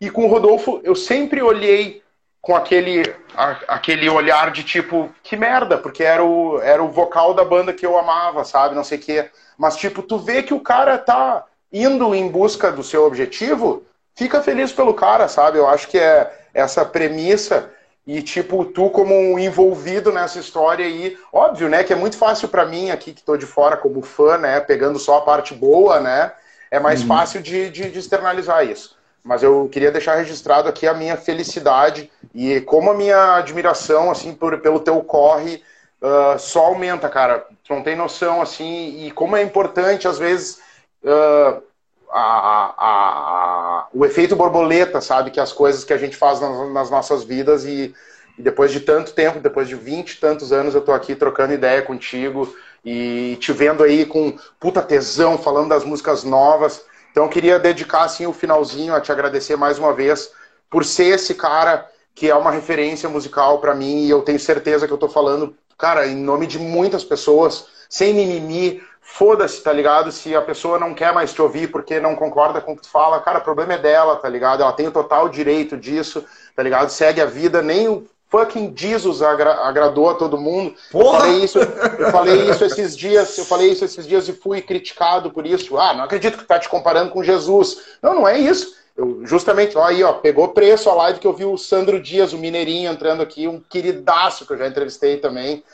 [0.00, 2.02] E com o Rodolfo, eu sempre olhei
[2.44, 3.02] com aquele,
[3.34, 7.72] a, aquele olhar de tipo, que merda, porque era o, era o vocal da banda
[7.72, 8.74] que eu amava, sabe?
[8.74, 9.30] Não sei o quê.
[9.56, 13.82] Mas, tipo, tu vê que o cara tá indo em busca do seu objetivo,
[14.14, 15.56] fica feliz pelo cara, sabe?
[15.56, 17.70] Eu acho que é essa premissa.
[18.06, 21.82] E, tipo, tu como um envolvido nessa história aí, óbvio, né?
[21.82, 24.60] Que é muito fácil para mim aqui, que tô de fora como fã, né?
[24.60, 26.30] Pegando só a parte boa, né?
[26.70, 27.08] É mais uhum.
[27.08, 32.10] fácil de, de, de externalizar isso mas eu queria deixar registrado aqui a minha felicidade
[32.34, 35.62] e como a minha admiração assim por, pelo teu corre
[36.02, 37.46] uh, só aumenta, cara.
[37.64, 40.60] Tu não tem noção assim e como é importante às vezes
[41.02, 41.62] uh,
[42.10, 46.72] a, a, a, o efeito borboleta, sabe, que as coisas que a gente faz nas,
[46.72, 47.94] nas nossas vidas e,
[48.38, 51.54] e, depois de tanto tempo, depois de 20 e tantos anos, eu tô aqui trocando
[51.54, 52.54] ideia contigo
[52.84, 56.84] e te vendo aí com puta tesão, falando das músicas novas.
[57.14, 60.32] Então, eu queria dedicar assim, o finalzinho a te agradecer mais uma vez
[60.68, 64.84] por ser esse cara que é uma referência musical para mim e eu tenho certeza
[64.84, 70.10] que eu tô falando, cara, em nome de muitas pessoas, sem mimimi, foda-se, tá ligado?
[70.10, 72.90] Se a pessoa não quer mais te ouvir porque não concorda com o que tu
[72.90, 74.64] fala, cara, o problema é dela, tá ligado?
[74.64, 76.24] Ela tem o total direito disso,
[76.56, 76.88] tá ligado?
[76.88, 78.04] Segue a vida, nem o
[78.34, 80.74] fucking Jesus agra agradou a todo mundo.
[80.90, 81.18] Porra!
[81.18, 84.60] Eu falei isso, eu falei isso esses dias, eu falei isso esses dias e fui
[84.60, 85.78] criticado por isso.
[85.78, 87.78] Ah, não acredito que tá te comparando com Jesus.
[88.02, 88.74] Não, não é isso.
[88.96, 92.32] Eu, justamente, ó, aí, ó, pegou preço a live que eu vi o Sandro Dias,
[92.32, 95.64] o Mineirinho, entrando aqui, um queridaço que eu já entrevistei também.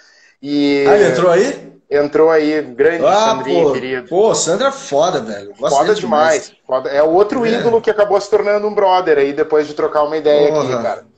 [0.43, 1.71] E, ah, ele entrou aí?
[1.91, 4.09] Entrou aí, grande ah, Sandrinho, pô, querido.
[4.09, 5.53] Pô, Sandro é foda, velho.
[5.59, 6.53] Gosto foda demais.
[6.65, 6.95] demais.
[6.95, 7.51] É outro é.
[7.51, 10.75] ídolo que acabou se tornando um brother aí, depois de trocar uma ideia Porra.
[10.75, 11.10] aqui, cara.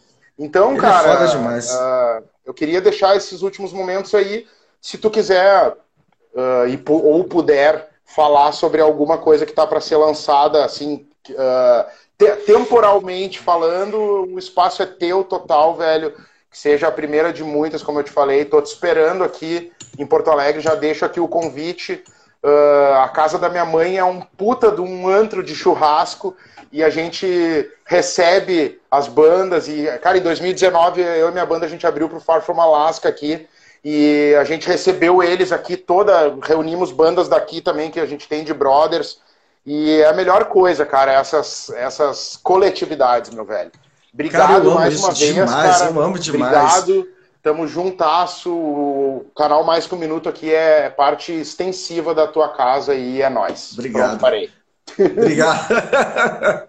[0.42, 4.46] Então, Ele é cara, uh, eu queria deixar esses últimos momentos aí,
[4.80, 9.96] se tu quiser uh, e, ou puder falar sobre alguma coisa que está para ser
[9.96, 16.12] lançada, assim, uh, te, temporalmente falando, o espaço é teu total, velho.
[16.50, 18.44] Que seja a primeira de muitas, como eu te falei.
[18.44, 20.60] Tô te esperando aqui em Porto Alegre.
[20.60, 22.04] Já deixo aqui o convite.
[22.44, 26.36] Uh, a casa da minha mãe é um puta de um antro de churrasco
[26.72, 29.68] e a gente recebe as bandas.
[29.68, 33.08] E, cara, em 2019, eu e minha banda, a gente abriu pro Far From Alaska
[33.08, 33.46] aqui.
[33.84, 38.42] E a gente recebeu eles aqui toda, reunimos bandas daqui também que a gente tem
[38.42, 39.18] de brothers.
[39.66, 43.70] E é a melhor coisa, cara, essas, essas coletividades, meu velho.
[44.14, 45.90] Obrigado cara, mais uma vez, demais, cara.
[45.90, 46.78] Eu amo demais.
[46.78, 47.08] Obrigado.
[47.42, 48.52] Tamo juntasso.
[48.52, 53.28] O canal Mais Que Um Minuto aqui é parte extensiva da tua casa e é
[53.28, 53.72] nós.
[53.72, 54.10] Obrigado.
[54.10, 54.50] Pronto, parei.
[54.98, 56.68] Obrigado.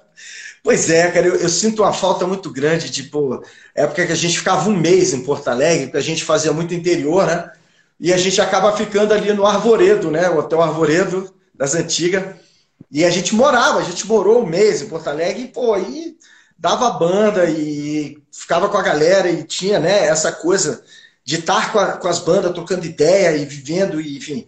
[0.63, 3.43] Pois é, cara, eu, eu, sinto uma falta muito grande, tipo,
[3.75, 6.73] época que a gente ficava um mês em Porto Alegre, porque a gente fazia muito
[6.73, 7.51] interior, né?
[7.99, 10.29] E a gente acaba ficando ali no Arvoredo, né?
[10.29, 12.23] O Hotel Arvoredo das antigas.
[12.89, 16.15] E a gente morava, a gente morou um mês em Porto Alegre e, pô, aí
[16.57, 20.81] dava banda e ficava com a galera e tinha, né, essa coisa
[21.25, 24.47] de estar com, a, com as bandas, trocando ideia e vivendo, e, enfim.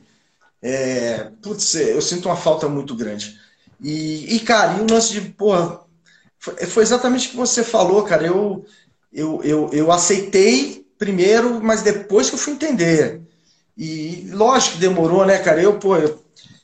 [0.62, 3.38] É, putz, eu sinto uma falta muito grande.
[3.82, 5.82] E, e cara, e o lance de, porra,
[6.40, 8.26] foi, foi exatamente o que você falou, cara.
[8.26, 8.66] Eu,
[9.12, 13.22] eu, eu, eu aceitei primeiro, mas depois que eu fui entender.
[13.78, 15.62] E lógico que demorou, né, cara?
[15.62, 16.20] Eu, pô, eu,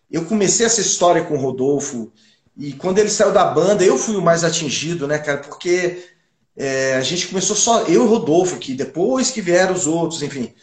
[0.09, 2.12] eu comecei essa história com o Rodolfo.
[2.57, 5.39] E quando ele saiu da banda, eu fui o mais atingido, né, cara?
[5.39, 6.03] Porque
[6.55, 10.53] é, a gente começou só eu e Rodolfo aqui, depois que vieram os outros, enfim.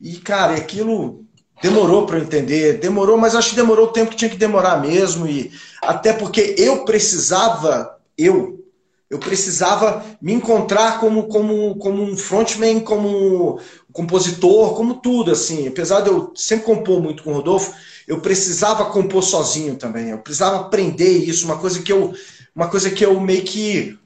[0.00, 1.24] E, cara, aquilo
[1.62, 4.80] demorou para eu entender, demorou, mas acho que demorou o tempo que tinha que demorar
[4.80, 5.26] mesmo.
[5.26, 5.52] E
[5.82, 8.64] até porque eu precisava, eu,
[9.08, 15.68] eu precisava me encontrar como, como, como um frontman, como um compositor, como tudo, assim.
[15.68, 17.72] Apesar de eu sempre compor muito com o Rodolfo,
[18.08, 20.10] eu precisava compor sozinho também.
[20.10, 22.14] Eu precisava aprender isso, uma coisa que eu,
[22.54, 23.98] uma coisa que eu meio que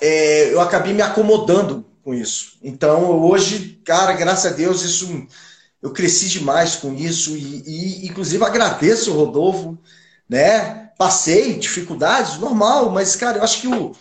[0.00, 2.58] é, eu acabei me acomodando com isso.
[2.62, 5.26] Então, hoje, cara, graças a Deus, isso
[5.82, 9.78] eu cresci demais com isso e, e inclusive agradeço o Rodolfo,
[10.28, 10.90] né?
[10.98, 13.94] Passei dificuldades, normal, mas cara, eu acho que o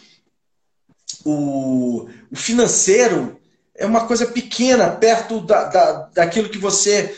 [1.24, 3.40] o, o financeiro
[3.76, 7.16] é uma coisa pequena perto da, da, daquilo que você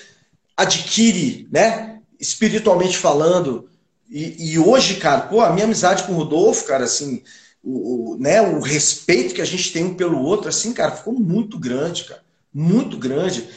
[0.57, 1.99] adquire, né?
[2.20, 3.70] Espiritualmente falando.
[4.10, 7.24] E, e, hoje, cara, pô, a minha amizade com o Rodolfo, cara, assim,
[7.64, 11.14] o, o, né, o respeito que a gente tem um pelo outro, assim, cara, ficou
[11.14, 12.22] muito grande, cara.
[12.51, 13.47] Muito grande.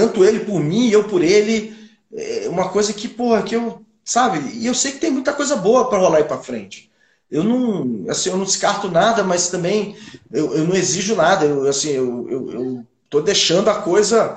[0.00, 1.76] Tanto ele por mim eu por ele.
[2.12, 4.56] É uma coisa que, pô, que eu, sabe?
[4.56, 6.90] E eu sei que tem muita coisa boa para rolar aí para frente
[7.30, 9.96] eu não, assim, eu não descarto nada, mas também
[10.32, 11.46] eu, eu não exijo nada.
[11.46, 14.36] Eu, assim, eu, eu, eu tô deixando a coisa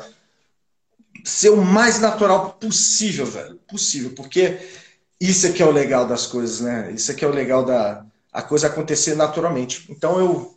[1.24, 3.56] ser o mais natural possível, velho.
[3.68, 4.60] Possível, porque
[5.20, 6.92] isso é que é o legal das coisas, né?
[6.92, 9.86] Isso é que é o legal da a coisa acontecer naturalmente.
[9.90, 10.53] Então eu,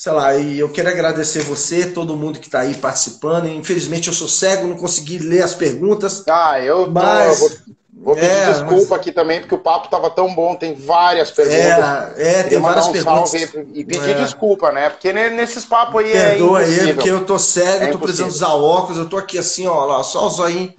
[0.00, 3.48] sei lá, e eu quero agradecer você, todo mundo que está aí participando.
[3.48, 6.24] Infelizmente eu sou cego, não consegui ler as perguntas.
[6.26, 7.42] Ah, eu, mas...
[7.42, 8.92] eu Vou pedir é, desculpa mas...
[8.92, 12.16] aqui também, porque o papo estava tão bom, tem várias perguntas.
[12.16, 13.34] É, é tem várias um perguntas.
[13.34, 14.22] e pedir é.
[14.22, 14.88] desculpa, né?
[14.88, 18.30] Porque nesses papos aí Perdoa é Perdoa aí, porque eu tô cego, é tô precisando
[18.30, 20.72] usar óculos, eu tô aqui assim, ó, lá, só o zoinho.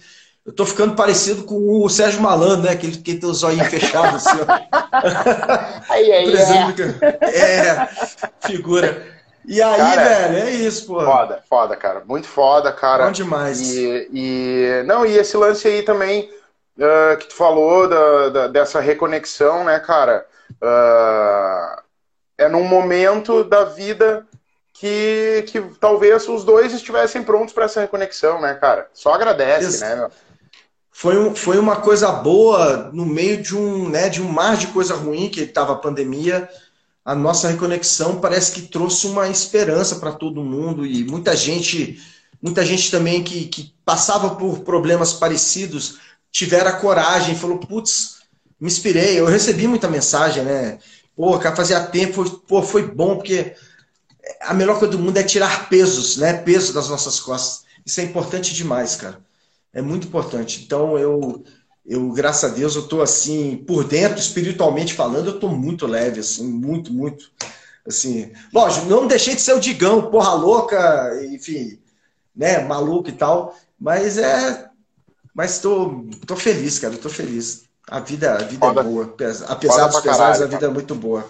[0.43, 2.71] Eu tô ficando parecido com o Sérgio Malandro, né?
[2.71, 4.71] Aquele que tem o zoinho fechado assim, ó.
[5.93, 7.67] Aí, aí, é.
[7.67, 7.89] é,
[8.41, 9.05] figura.
[9.45, 11.03] E aí, cara, velho, é isso, pô.
[11.03, 12.03] Foda, foda, cara.
[12.05, 13.05] Muito foda, cara.
[13.05, 13.59] Bom demais.
[13.59, 16.29] E, e, não, e esse lance aí também
[16.77, 20.25] uh, que tu falou da, da, dessa reconexão, né, cara?
[20.61, 21.81] Uh,
[22.37, 24.25] é num momento da vida
[24.73, 28.87] que, que talvez os dois estivessem prontos para essa reconexão, né, cara?
[28.93, 30.11] Só agradece, né, meu?
[31.01, 34.67] Foi, um, foi uma coisa boa no meio de um, né, de um mar de
[34.67, 36.47] coisa ruim que estava a pandemia.
[37.03, 41.99] A nossa reconexão parece que trouxe uma esperança para todo mundo e muita gente,
[42.39, 45.97] muita gente também que, que passava por problemas parecidos
[46.31, 48.17] tiveram a coragem, falou, putz,
[48.59, 49.19] me inspirei.
[49.19, 50.77] Eu recebi muita mensagem, né?
[51.15, 53.55] Pô, cara, fazia tempo, foi, pô, foi bom, porque
[54.39, 56.33] a melhor coisa do mundo é tirar pesos, né?
[56.33, 57.63] Peso das nossas costas.
[57.83, 59.19] Isso é importante demais, cara.
[59.73, 60.63] É muito importante.
[60.63, 61.43] Então, eu,
[61.85, 66.19] eu graças a Deus, eu tô assim, por dentro, espiritualmente falando, eu tô muito leve,
[66.19, 67.31] assim, muito, muito.
[67.87, 71.79] Assim, lógico, não deixei de ser o Digão, porra louca, enfim,
[72.35, 74.69] né, maluco e tal, mas é
[75.33, 77.63] mas tô, tô feliz, cara, tô feliz.
[77.87, 79.15] A vida, a vida é boa.
[79.47, 81.29] Apesar dos pesares, caralho, a vida é muito boa.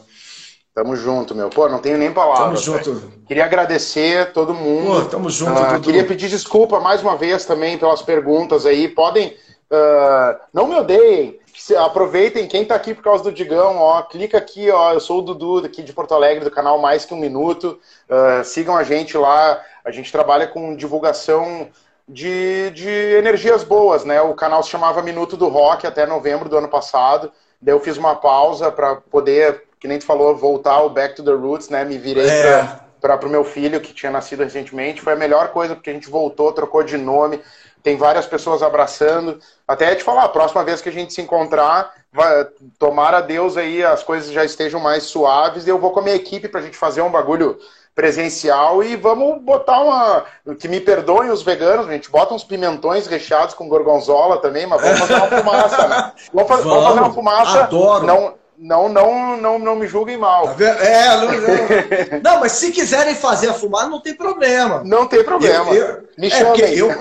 [0.74, 1.50] Tamo junto, meu.
[1.50, 2.64] Pô, não tenho nem palavras.
[2.64, 2.94] Tamo junto.
[2.94, 3.14] Véio.
[3.28, 5.04] Queria agradecer todo mundo.
[5.04, 5.60] Pô, tamo junto.
[5.60, 8.88] Uh, queria pedir desculpa mais uma vez também pelas perguntas aí.
[8.88, 9.36] Podem.
[9.70, 11.40] Uh, não me odeiem,
[11.78, 15.22] aproveitem, quem tá aqui por causa do Digão, ó, clica aqui, ó, eu sou o
[15.22, 19.18] Dudu aqui de Porto Alegre, do canal Mais Que Um Minuto, uh, sigam a gente
[19.18, 21.70] lá, a gente trabalha com divulgação
[22.08, 24.22] de, de energias boas, né?
[24.22, 27.96] O canal se chamava Minuto do Rock até novembro do ano passado, daí eu fiz
[27.96, 31.84] uma pausa para poder, que nem tu falou, voltar ao Back to the Roots, né?
[31.84, 32.80] Me virei é.
[33.02, 36.08] para o meu filho, que tinha nascido recentemente, foi a melhor coisa, porque a gente
[36.08, 37.42] voltou, trocou de nome,
[37.82, 39.40] tem várias pessoas abraçando.
[39.68, 42.46] Até te falar, a próxima vez que a gente se encontrar, vai,
[42.78, 46.16] tomara Deus aí as coisas já estejam mais suaves e eu vou com a minha
[46.16, 47.58] equipe para a gente fazer um bagulho
[47.96, 50.26] presencial e vamos botar uma.
[50.60, 54.80] Que me perdoem os veganos, a gente bota uns pimentões recheados com gorgonzola também, mas
[54.80, 56.12] vamos fazer uma fumaça, né?
[56.32, 56.84] Vamos, fazer, vamos.
[56.84, 57.64] vamos fazer uma fumaça.
[57.64, 58.06] Adoro.
[58.06, 60.56] Não, não, não, não, não me julguem mal.
[60.56, 62.22] Tá é, não, não.
[62.24, 64.84] não, mas se quiserem fazer a fumar, não tem problema.
[64.86, 65.74] Não tem problema.
[65.74, 66.92] Eu, eu, me é, porque eu,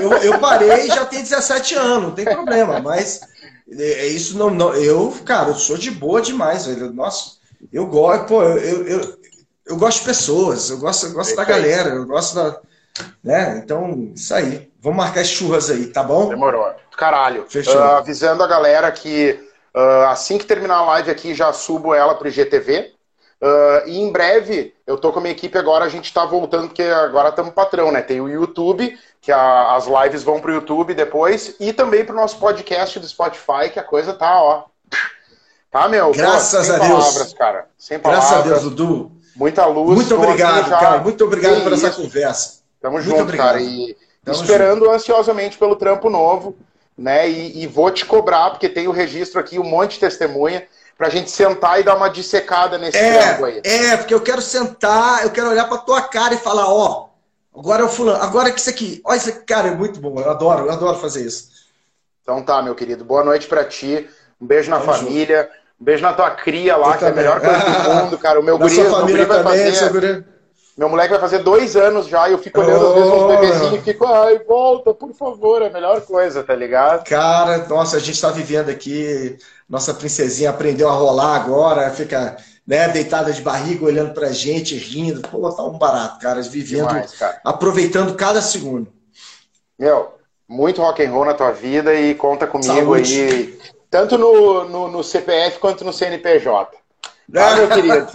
[0.00, 2.80] eu, eu parei já tem 17 anos, não tem problema.
[2.80, 3.20] Mas
[3.70, 4.72] é, é isso não, não.
[4.74, 6.90] Eu, cara, eu sou de boa demais, velho.
[6.90, 7.32] Nossa,
[7.70, 9.18] eu gosto, pô, eu, eu, eu,
[9.66, 12.58] eu gosto de pessoas, eu gosto, eu gosto da galera, eu gosto da.
[13.22, 13.60] Né?
[13.62, 14.70] Então, isso aí.
[14.80, 16.30] Vamos marcar as churras aí, tá bom?
[16.30, 16.66] Demorou.
[16.96, 17.44] Caralho.
[17.46, 17.76] Fechou.
[17.76, 22.14] Uh, avisando a galera que Uh, assim que terminar a live aqui, já subo ela
[22.14, 22.92] para o IGTV.
[23.42, 26.68] Uh, e em breve, eu tô com a minha equipe agora, a gente está voltando,
[26.68, 28.02] porque agora estamos patrão, né?
[28.02, 32.14] Tem o YouTube, que a, as lives vão para o YouTube depois, e também para
[32.14, 34.64] o nosso podcast do Spotify, que a coisa tá, ó.
[35.70, 36.10] Tá, meu?
[36.12, 37.34] Graças Pô, a palavras, Deus.
[37.34, 37.66] cara.
[37.78, 38.28] Sem palavras.
[38.28, 39.12] Graças a Deus, Dudu.
[39.36, 39.94] Muita luz.
[39.96, 40.78] Muito obrigado, já...
[40.78, 40.98] cara.
[40.98, 42.60] Muito obrigado por essa conversa.
[42.80, 43.46] Tamo Muito junto, obrigado.
[43.46, 43.60] cara.
[43.60, 44.90] E Tamo esperando junto.
[44.90, 46.56] ansiosamente pelo trampo novo
[47.00, 47.28] né?
[47.30, 50.66] E, e, vou te cobrar, porque tem o registro aqui, um monte de testemunha,
[50.98, 53.60] para a gente sentar e dar uma dissecada nesse é, aí.
[53.64, 57.08] É, porque eu quero sentar, eu quero olhar para tua cara e falar, ó,
[57.56, 59.98] agora é o fulano, agora é que isso aqui, olha isso aqui, cara, é muito
[59.98, 61.48] bom, eu adoro, eu adoro fazer isso.
[62.22, 64.06] Então tá, meu querido, boa noite para ti,
[64.38, 65.54] um beijo na família, junto.
[65.80, 67.24] um beijo na tua cria lá, eu que também.
[67.24, 70.24] é a melhor coisa do mundo, cara, o meu na guri, família vai também, fazer...
[70.80, 73.26] Meu moleque vai fazer dois anos já e eu fico olhando oh, às vezes uns
[73.26, 77.04] bebezinhos e fico, ai, volta, por favor, é a melhor coisa, tá ligado?
[77.04, 79.36] Cara, nossa, a gente tá vivendo aqui,
[79.68, 82.34] nossa princesinha aprendeu a rolar agora, fica
[82.66, 85.20] né, deitada de barriga, olhando pra gente, rindo.
[85.20, 87.38] Pô, tá um barato, cara, vivendo, Demais, cara.
[87.44, 88.90] aproveitando cada segundo.
[89.78, 90.14] Meu,
[90.48, 93.20] muito rock and roll na tua vida e conta comigo Saúde.
[93.20, 93.58] aí,
[93.90, 96.74] tanto no, no, no CPF quanto no CNPJ.
[97.32, 98.08] Tá, meu querido?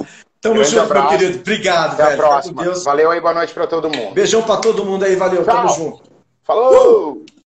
[0.46, 1.10] Tamo Grande junto, abraço.
[1.10, 1.40] meu querido.
[1.40, 2.14] Obrigado, Até velho.
[2.14, 2.64] a próxima.
[2.84, 4.14] Valeu aí, boa noite para todo mundo.
[4.14, 5.44] Beijão para todo mundo aí, valeu.
[5.44, 5.56] Tchau.
[5.56, 6.04] Tamo junto.
[6.44, 7.14] Falou!
[7.14, 7.26] Uh!